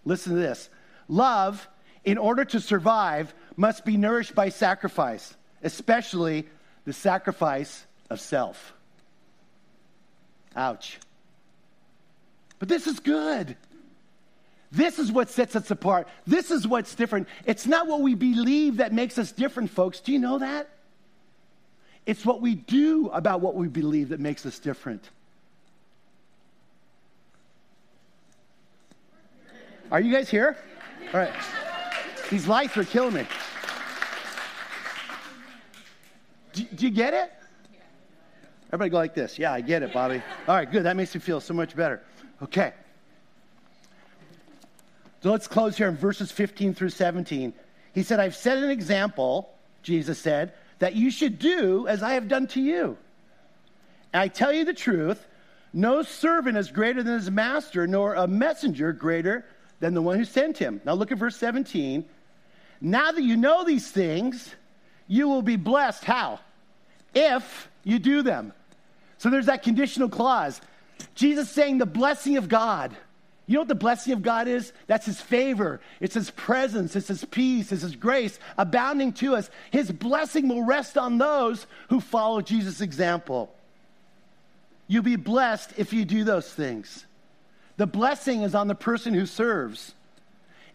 Listen 0.06 0.32
to 0.32 0.38
this 0.38 0.70
love, 1.06 1.68
in 2.04 2.16
order 2.16 2.46
to 2.46 2.60
survive, 2.60 3.34
must 3.56 3.84
be 3.84 3.98
nourished 3.98 4.34
by 4.34 4.48
sacrifice, 4.48 5.36
especially 5.62 6.48
the 6.86 6.94
sacrifice 6.94 7.86
of 8.08 8.20
self. 8.20 8.72
Ouch. 10.56 10.98
But 12.58 12.70
this 12.70 12.86
is 12.86 13.00
good. 13.00 13.54
This 14.70 14.98
is 14.98 15.10
what 15.10 15.30
sets 15.30 15.56
us 15.56 15.70
apart. 15.70 16.08
This 16.26 16.50
is 16.50 16.66
what's 16.66 16.94
different. 16.94 17.28
It's 17.46 17.66
not 17.66 17.86
what 17.86 18.00
we 18.00 18.14
believe 18.14 18.78
that 18.78 18.92
makes 18.92 19.18
us 19.18 19.32
different, 19.32 19.70
folks. 19.70 20.00
Do 20.00 20.12
you 20.12 20.18
know 20.18 20.38
that? 20.38 20.68
It's 22.04 22.24
what 22.24 22.40
we 22.40 22.54
do 22.54 23.08
about 23.08 23.40
what 23.40 23.54
we 23.54 23.68
believe 23.68 24.10
that 24.10 24.20
makes 24.20 24.44
us 24.46 24.58
different. 24.58 25.08
Are 29.90 30.00
you 30.00 30.12
guys 30.12 30.28
here? 30.28 30.56
All 31.14 31.20
right. 31.20 31.32
These 32.30 32.46
lights 32.46 32.76
are 32.76 32.84
killing 32.84 33.14
me. 33.14 33.26
Do, 36.52 36.64
do 36.64 36.86
you 36.86 36.92
get 36.92 37.14
it? 37.14 37.32
Everybody 38.68 38.90
go 38.90 38.96
like 38.98 39.14
this. 39.14 39.38
Yeah, 39.38 39.52
I 39.52 39.62
get 39.62 39.82
it, 39.82 39.94
Bobby. 39.94 40.22
All 40.46 40.54
right, 40.54 40.70
good. 40.70 40.82
That 40.82 40.96
makes 40.96 41.14
me 41.14 41.20
feel 41.20 41.40
so 41.40 41.54
much 41.54 41.74
better. 41.74 42.02
Okay. 42.42 42.74
So 45.22 45.30
let's 45.30 45.48
close 45.48 45.76
here 45.76 45.88
in 45.88 45.96
verses 45.96 46.30
15 46.30 46.74
through 46.74 46.90
17. 46.90 47.52
He 47.92 48.02
said, 48.02 48.20
I've 48.20 48.36
set 48.36 48.58
an 48.58 48.70
example, 48.70 49.50
Jesus 49.82 50.18
said, 50.18 50.52
that 50.78 50.94
you 50.94 51.10
should 51.10 51.38
do 51.38 51.88
as 51.88 52.02
I 52.02 52.12
have 52.12 52.28
done 52.28 52.46
to 52.48 52.60
you. 52.60 52.96
And 54.12 54.22
I 54.22 54.28
tell 54.28 54.52
you 54.52 54.64
the 54.64 54.74
truth 54.74 55.26
no 55.72 56.02
servant 56.02 56.56
is 56.56 56.70
greater 56.70 57.02
than 57.02 57.14
his 57.14 57.30
master, 57.30 57.86
nor 57.86 58.14
a 58.14 58.26
messenger 58.26 58.92
greater 58.92 59.44
than 59.80 59.94
the 59.94 60.02
one 60.02 60.16
who 60.16 60.24
sent 60.24 60.56
him. 60.56 60.80
Now 60.84 60.94
look 60.94 61.12
at 61.12 61.18
verse 61.18 61.36
17. 61.36 62.04
Now 62.80 63.12
that 63.12 63.22
you 63.22 63.36
know 63.36 63.64
these 63.64 63.90
things, 63.90 64.54
you 65.08 65.28
will 65.28 65.42
be 65.42 65.56
blessed. 65.56 66.04
How? 66.04 66.40
If 67.14 67.68
you 67.84 67.98
do 67.98 68.22
them. 68.22 68.52
So 69.18 69.30
there's 69.30 69.46
that 69.46 69.62
conditional 69.62 70.08
clause. 70.08 70.60
Jesus 71.14 71.50
saying 71.50 71.78
the 71.78 71.86
blessing 71.86 72.36
of 72.36 72.48
God. 72.48 72.96
You 73.48 73.54
know 73.54 73.60
what 73.62 73.68
the 73.68 73.74
blessing 73.74 74.12
of 74.12 74.20
God 74.20 74.46
is? 74.46 74.74
That's 74.86 75.06
His 75.06 75.20
favor. 75.20 75.80
It's 76.00 76.14
His 76.14 76.30
presence. 76.30 76.94
It's 76.94 77.08
His 77.08 77.24
peace. 77.24 77.72
It's 77.72 77.80
His 77.80 77.96
grace 77.96 78.38
abounding 78.58 79.14
to 79.14 79.34
us. 79.36 79.48
His 79.70 79.90
blessing 79.90 80.48
will 80.48 80.62
rest 80.62 80.98
on 80.98 81.16
those 81.16 81.66
who 81.88 82.00
follow 82.00 82.42
Jesus' 82.42 82.82
example. 82.82 83.50
You'll 84.86 85.02
be 85.02 85.16
blessed 85.16 85.72
if 85.78 85.94
you 85.94 86.04
do 86.04 86.24
those 86.24 86.52
things. 86.52 87.06
The 87.78 87.86
blessing 87.86 88.42
is 88.42 88.54
on 88.54 88.68
the 88.68 88.74
person 88.74 89.14
who 89.14 89.24
serves. 89.24 89.94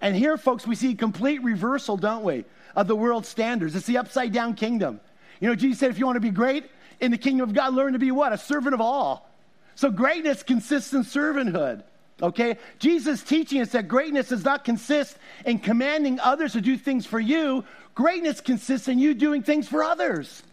And 0.02 0.16
here, 0.16 0.36
folks, 0.36 0.66
we 0.66 0.74
see 0.74 0.94
a 0.94 0.96
complete 0.96 1.44
reversal, 1.44 1.96
don't 1.96 2.24
we, 2.24 2.44
of 2.76 2.88
the 2.88 2.96
world 2.96 3.28
standards. 3.28 3.76
It's 3.76 3.86
the 3.86 4.00
upside 4.00 4.34
down 4.34 4.56
kingdom. 4.56 5.00
You 5.40 5.50
know, 5.50 5.56
Jesus 5.56 5.80
said, 5.80 5.92
if 5.92 6.00
you 6.00 6.08
want 6.08 6.16
to 6.16 6.22
be 6.22 6.32
great 6.32 6.66
in 7.00 7.12
the 7.12 7.20
kingdom 7.20 7.48
of 7.48 7.56
God, 7.56 7.76
learn 7.76 7.94
to 7.94 8.00
be 8.00 8.10
what? 8.10 8.34
A 8.34 8.38
servant 8.38 8.74
of 8.74 8.82
all. 8.82 9.30
So 9.76 9.92
greatness 9.92 10.42
consists 10.42 10.92
in 10.92 11.04
servanthood. 11.04 11.84
Okay? 12.22 12.58
Jesus 12.80 13.24
teaching 13.24 13.62
us 13.62 13.70
that 13.72 13.88
greatness 13.88 14.30
does 14.30 14.46
not 14.46 14.64
consist 14.64 15.18
in 15.46 15.60
commanding 15.60 16.20
others 16.20 16.54
to 16.54 16.62
do 16.62 16.78
things 16.78 17.06
for 17.06 17.20
you. 17.20 17.66
Greatness 17.96 18.42
consists 18.42 18.88
in 18.88 19.00
you 19.00 19.14
doing 19.14 19.44
things 19.44 19.68
for 19.68 19.84
others. 19.84 20.44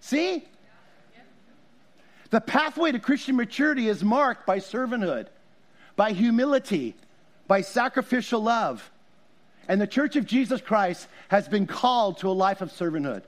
See? 0.00 0.44
The 2.30 2.40
pathway 2.40 2.92
to 2.92 2.98
Christian 2.98 3.36
maturity 3.36 3.88
is 3.88 4.04
marked 4.04 4.46
by 4.46 4.58
servanthood, 4.58 5.28
by 5.96 6.12
humility, 6.12 6.94
by 7.46 7.62
sacrificial 7.62 8.42
love. 8.42 8.90
And 9.66 9.80
the 9.80 9.86
Church 9.86 10.16
of 10.16 10.26
Jesus 10.26 10.60
Christ 10.60 11.08
has 11.28 11.48
been 11.48 11.66
called 11.66 12.18
to 12.18 12.28
a 12.28 12.32
life 12.32 12.60
of 12.60 12.70
servanthood. 12.70 13.22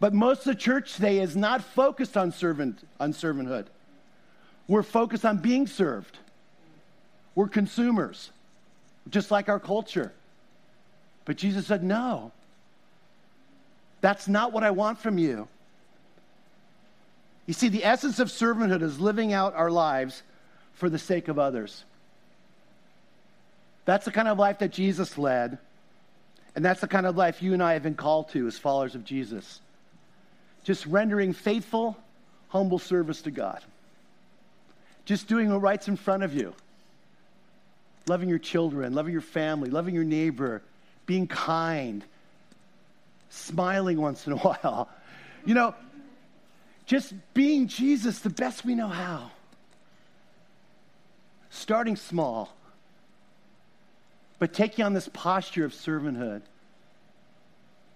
But 0.00 0.14
most 0.14 0.40
of 0.40 0.44
the 0.46 0.54
church 0.54 0.94
today 0.94 1.18
is 1.18 1.36
not 1.36 1.62
focused 1.62 2.16
on, 2.16 2.32
servant, 2.32 2.86
on 2.98 3.12
servanthood. 3.12 3.66
We're 4.68 4.82
focused 4.82 5.24
on 5.24 5.38
being 5.38 5.66
served. 5.66 6.18
We're 7.34 7.48
consumers, 7.48 8.30
just 9.08 9.30
like 9.30 9.48
our 9.48 9.60
culture. 9.60 10.12
But 11.24 11.36
Jesus 11.36 11.66
said, 11.66 11.82
No, 11.82 12.32
that's 14.00 14.28
not 14.28 14.52
what 14.52 14.64
I 14.64 14.70
want 14.70 14.98
from 14.98 15.18
you. 15.18 15.48
You 17.46 17.54
see, 17.54 17.68
the 17.68 17.84
essence 17.84 18.18
of 18.18 18.28
servanthood 18.28 18.82
is 18.82 19.00
living 19.00 19.32
out 19.32 19.54
our 19.54 19.70
lives 19.70 20.22
for 20.74 20.88
the 20.88 20.98
sake 20.98 21.28
of 21.28 21.38
others. 21.38 21.84
That's 23.84 24.04
the 24.04 24.12
kind 24.12 24.28
of 24.28 24.38
life 24.38 24.60
that 24.60 24.70
Jesus 24.70 25.18
led, 25.18 25.58
and 26.54 26.64
that's 26.64 26.80
the 26.80 26.88
kind 26.88 27.06
of 27.06 27.16
life 27.16 27.42
you 27.42 27.54
and 27.54 27.62
I 27.62 27.72
have 27.72 27.82
been 27.82 27.94
called 27.94 28.28
to 28.30 28.46
as 28.46 28.58
followers 28.58 28.94
of 28.94 29.04
Jesus. 29.04 29.60
Just 30.62 30.86
rendering 30.86 31.32
faithful, 31.32 31.96
humble 32.50 32.78
service 32.78 33.22
to 33.22 33.30
God 33.30 33.62
just 35.10 35.26
doing 35.26 35.50
what 35.50 35.60
right's 35.60 35.88
in 35.88 35.96
front 35.96 36.22
of 36.22 36.32
you. 36.32 36.54
Loving 38.06 38.28
your 38.28 38.38
children, 38.38 38.94
loving 38.94 39.10
your 39.10 39.20
family, 39.20 39.68
loving 39.68 39.92
your 39.92 40.04
neighbor, 40.04 40.62
being 41.04 41.26
kind, 41.26 42.04
smiling 43.28 44.00
once 44.00 44.28
in 44.28 44.34
a 44.34 44.36
while. 44.38 44.88
You 45.44 45.54
know, 45.54 45.74
just 46.86 47.12
being 47.34 47.66
Jesus 47.66 48.20
the 48.20 48.30
best 48.30 48.64
we 48.64 48.76
know 48.76 48.86
how. 48.86 49.32
Starting 51.50 51.96
small, 51.96 52.54
but 54.38 54.52
taking 54.52 54.84
on 54.84 54.94
this 54.94 55.10
posture 55.12 55.64
of 55.64 55.72
servanthood 55.72 56.42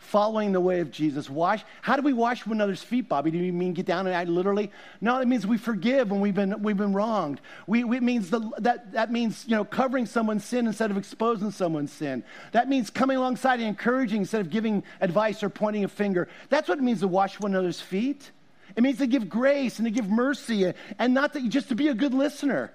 following 0.04 0.52
the 0.52 0.60
way 0.60 0.80
of 0.80 0.90
Jesus. 0.90 1.28
Wash. 1.28 1.64
How 1.82 1.96
do 1.96 2.02
we 2.02 2.12
wash 2.12 2.46
one 2.46 2.58
another's 2.58 2.82
feet, 2.82 3.08
Bobby? 3.08 3.30
Do 3.30 3.38
you 3.38 3.52
mean 3.52 3.72
get 3.72 3.86
down 3.86 4.06
and 4.06 4.14
I 4.14 4.24
literally? 4.24 4.70
No, 5.00 5.20
it 5.20 5.26
means 5.26 5.46
we 5.46 5.58
forgive 5.58 6.10
when 6.10 6.20
we've 6.20 6.34
been 6.34 6.62
we've 6.62 6.76
been 6.76 6.92
wronged. 6.92 7.40
We, 7.66 7.84
we 7.84 7.96
it 7.96 8.02
means 8.02 8.30
the, 8.30 8.40
that 8.58 8.92
that 8.92 9.10
means 9.10 9.44
you 9.46 9.56
know 9.56 9.64
covering 9.64 10.06
someone's 10.06 10.44
sin 10.44 10.66
instead 10.66 10.90
of 10.90 10.96
exposing 10.96 11.50
someone's 11.50 11.92
sin. 11.92 12.22
That 12.52 12.68
means 12.68 12.90
coming 12.90 13.16
alongside 13.16 13.60
and 13.60 13.68
encouraging 13.68 14.20
instead 14.20 14.40
of 14.40 14.50
giving 14.50 14.84
advice 15.00 15.42
or 15.42 15.48
pointing 15.48 15.84
a 15.84 15.88
finger. 15.88 16.28
That's 16.48 16.68
what 16.68 16.78
it 16.78 16.82
means 16.82 17.00
to 17.00 17.08
wash 17.08 17.40
one 17.40 17.52
another's 17.52 17.80
feet. 17.80 18.30
It 18.76 18.82
means 18.82 18.98
to 18.98 19.06
give 19.06 19.28
grace 19.28 19.78
and 19.78 19.86
to 19.86 19.90
give 19.90 20.08
mercy 20.08 20.72
and 20.98 21.14
not 21.14 21.32
that 21.32 21.48
just 21.48 21.68
to 21.68 21.74
be 21.74 21.88
a 21.88 21.94
good 21.94 22.14
listener. 22.14 22.72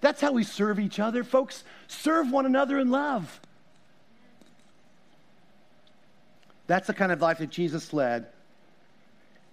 That's 0.00 0.20
how 0.20 0.32
we 0.32 0.44
serve 0.44 0.80
each 0.80 0.98
other, 0.98 1.24
folks. 1.24 1.62
Serve 1.86 2.30
one 2.30 2.46
another 2.46 2.78
in 2.78 2.90
love. 2.90 3.40
That's 6.70 6.86
the 6.86 6.94
kind 6.94 7.10
of 7.10 7.20
life 7.20 7.38
that 7.38 7.50
Jesus 7.50 7.92
led. 7.92 8.26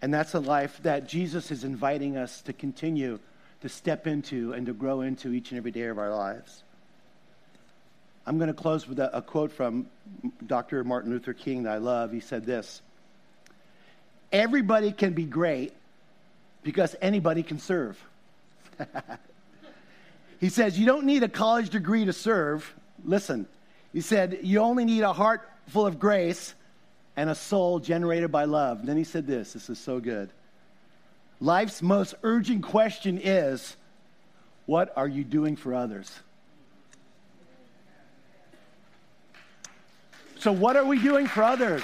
And 0.03 0.13
that's 0.13 0.35
a 0.35 0.39
life 0.39 0.79
that 0.83 1.07
Jesus 1.07 1.49
is 1.49 1.63
inviting 1.63 2.15
us 2.15 2.43
to 2.43 2.53
continue 2.53 3.17
to 3.61 3.69
step 3.69 4.05
into 4.05 4.53
and 4.53 4.67
to 4.67 4.73
grow 4.73 5.01
into 5.01 5.33
each 5.33 5.49
and 5.49 5.57
every 5.57 5.71
day 5.71 5.87
of 5.87 5.97
our 5.97 6.11
lives. 6.11 6.61
I'm 8.27 8.37
going 8.37 8.49
to 8.49 8.53
close 8.53 8.87
with 8.87 8.99
a, 8.99 9.17
a 9.17 9.23
quote 9.23 9.51
from 9.51 9.87
Dr. 10.45 10.83
Martin 10.83 11.09
Luther 11.09 11.33
King 11.33 11.63
that 11.63 11.73
I 11.73 11.77
love. 11.77 12.11
He 12.11 12.19
said 12.19 12.45
this 12.45 12.83
Everybody 14.31 14.91
can 14.91 15.13
be 15.13 15.25
great 15.25 15.73
because 16.61 16.95
anybody 17.01 17.41
can 17.41 17.57
serve. 17.57 17.99
he 20.39 20.49
says, 20.49 20.77
You 20.77 20.85
don't 20.85 21.07
need 21.07 21.23
a 21.23 21.29
college 21.29 21.71
degree 21.71 22.05
to 22.05 22.13
serve. 22.13 22.71
Listen, 23.03 23.47
he 23.91 24.01
said, 24.01 24.37
You 24.43 24.59
only 24.59 24.85
need 24.85 25.01
a 25.01 25.13
heart 25.13 25.49
full 25.65 25.87
of 25.87 25.97
grace 25.97 26.53
and 27.17 27.31
a 27.31 27.35
soul 27.35 27.79
generated 27.79 28.31
by 28.31 28.45
love. 28.45 28.85
Then 28.85 28.95
he 28.95 29.03
said 29.03 29.27
this 29.27 29.53
this 29.53 29.69
is 29.69 29.79
so 29.79 29.99
good. 29.99 30.29
Life's 31.41 31.81
most 31.81 32.15
urgent 32.23 32.63
question 32.63 33.19
is 33.21 33.75
what 34.67 34.93
are 34.95 35.07
you 35.07 35.23
doing 35.23 35.55
for 35.55 35.73
others? 35.73 36.19
So, 40.39 40.51
what 40.51 40.75
are 40.75 40.85
we 40.85 41.01
doing 41.01 41.25
for 41.27 41.43
others? 41.43 41.81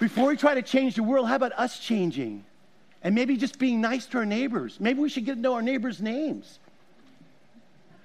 Before 0.00 0.28
we 0.28 0.36
try 0.36 0.54
to 0.54 0.62
change 0.62 0.96
the 0.96 1.02
world, 1.02 1.28
how 1.28 1.36
about 1.36 1.52
us 1.52 1.78
changing? 1.78 2.44
And 3.02 3.14
maybe 3.14 3.36
just 3.36 3.58
being 3.58 3.82
nice 3.82 4.06
to 4.06 4.18
our 4.18 4.26
neighbors. 4.26 4.78
Maybe 4.80 5.00
we 5.00 5.10
should 5.10 5.26
get 5.26 5.34
to 5.34 5.40
know 5.40 5.54
our 5.54 5.62
neighbors' 5.62 6.00
names. 6.00 6.58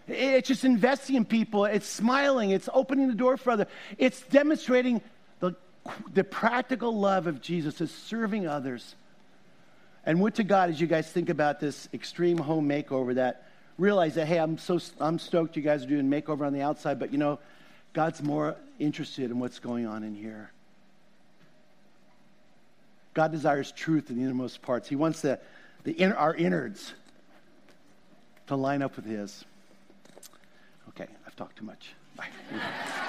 It's 0.09 0.47
just 0.47 0.65
investing 0.65 1.15
in 1.15 1.25
people. 1.25 1.65
It's 1.65 1.87
smiling. 1.87 2.51
It's 2.51 2.69
opening 2.73 3.07
the 3.07 3.13
door 3.13 3.37
for 3.37 3.51
others. 3.51 3.67
It's 3.97 4.21
demonstrating 4.21 5.01
the, 5.39 5.55
the 6.13 6.23
practical 6.23 6.97
love 6.97 7.27
of 7.27 7.41
Jesus 7.41 7.81
is 7.81 7.91
serving 7.91 8.47
others. 8.47 8.95
And 10.05 10.21
would 10.21 10.35
to 10.35 10.43
God, 10.43 10.69
as 10.69 10.79
you 10.79 10.87
guys 10.87 11.11
think 11.11 11.29
about 11.29 11.59
this 11.59 11.87
extreme 11.93 12.37
home 12.37 12.67
makeover, 12.67 13.15
that 13.15 13.49
realize 13.77 14.15
that, 14.15 14.27
hey, 14.27 14.37
I'm 14.37 14.57
so 14.57 14.79
I'm 14.99 15.19
stoked 15.19 15.55
you 15.55 15.61
guys 15.61 15.83
are 15.83 15.87
doing 15.87 16.09
makeover 16.09 16.45
on 16.45 16.53
the 16.53 16.61
outside, 16.61 16.99
but 16.99 17.11
you 17.11 17.17
know, 17.17 17.39
God's 17.93 18.21
more 18.21 18.55
interested 18.77 19.31
in 19.31 19.39
what's 19.39 19.59
going 19.59 19.85
on 19.85 20.03
in 20.03 20.15
here. 20.15 20.51
God 23.13 23.31
desires 23.31 23.71
truth 23.71 24.09
in 24.09 24.17
the 24.17 24.23
innermost 24.23 24.61
parts. 24.61 24.87
He 24.87 24.95
wants 24.95 25.21
the, 25.21 25.39
the 25.83 26.03
our 26.13 26.35
innards 26.35 26.93
to 28.47 28.55
line 28.55 28.81
up 28.81 28.95
with 28.95 29.05
His. 29.05 29.43
Talk 31.39 31.55
too 31.55 31.63
much. 31.63 31.93
Bye. 32.17 33.05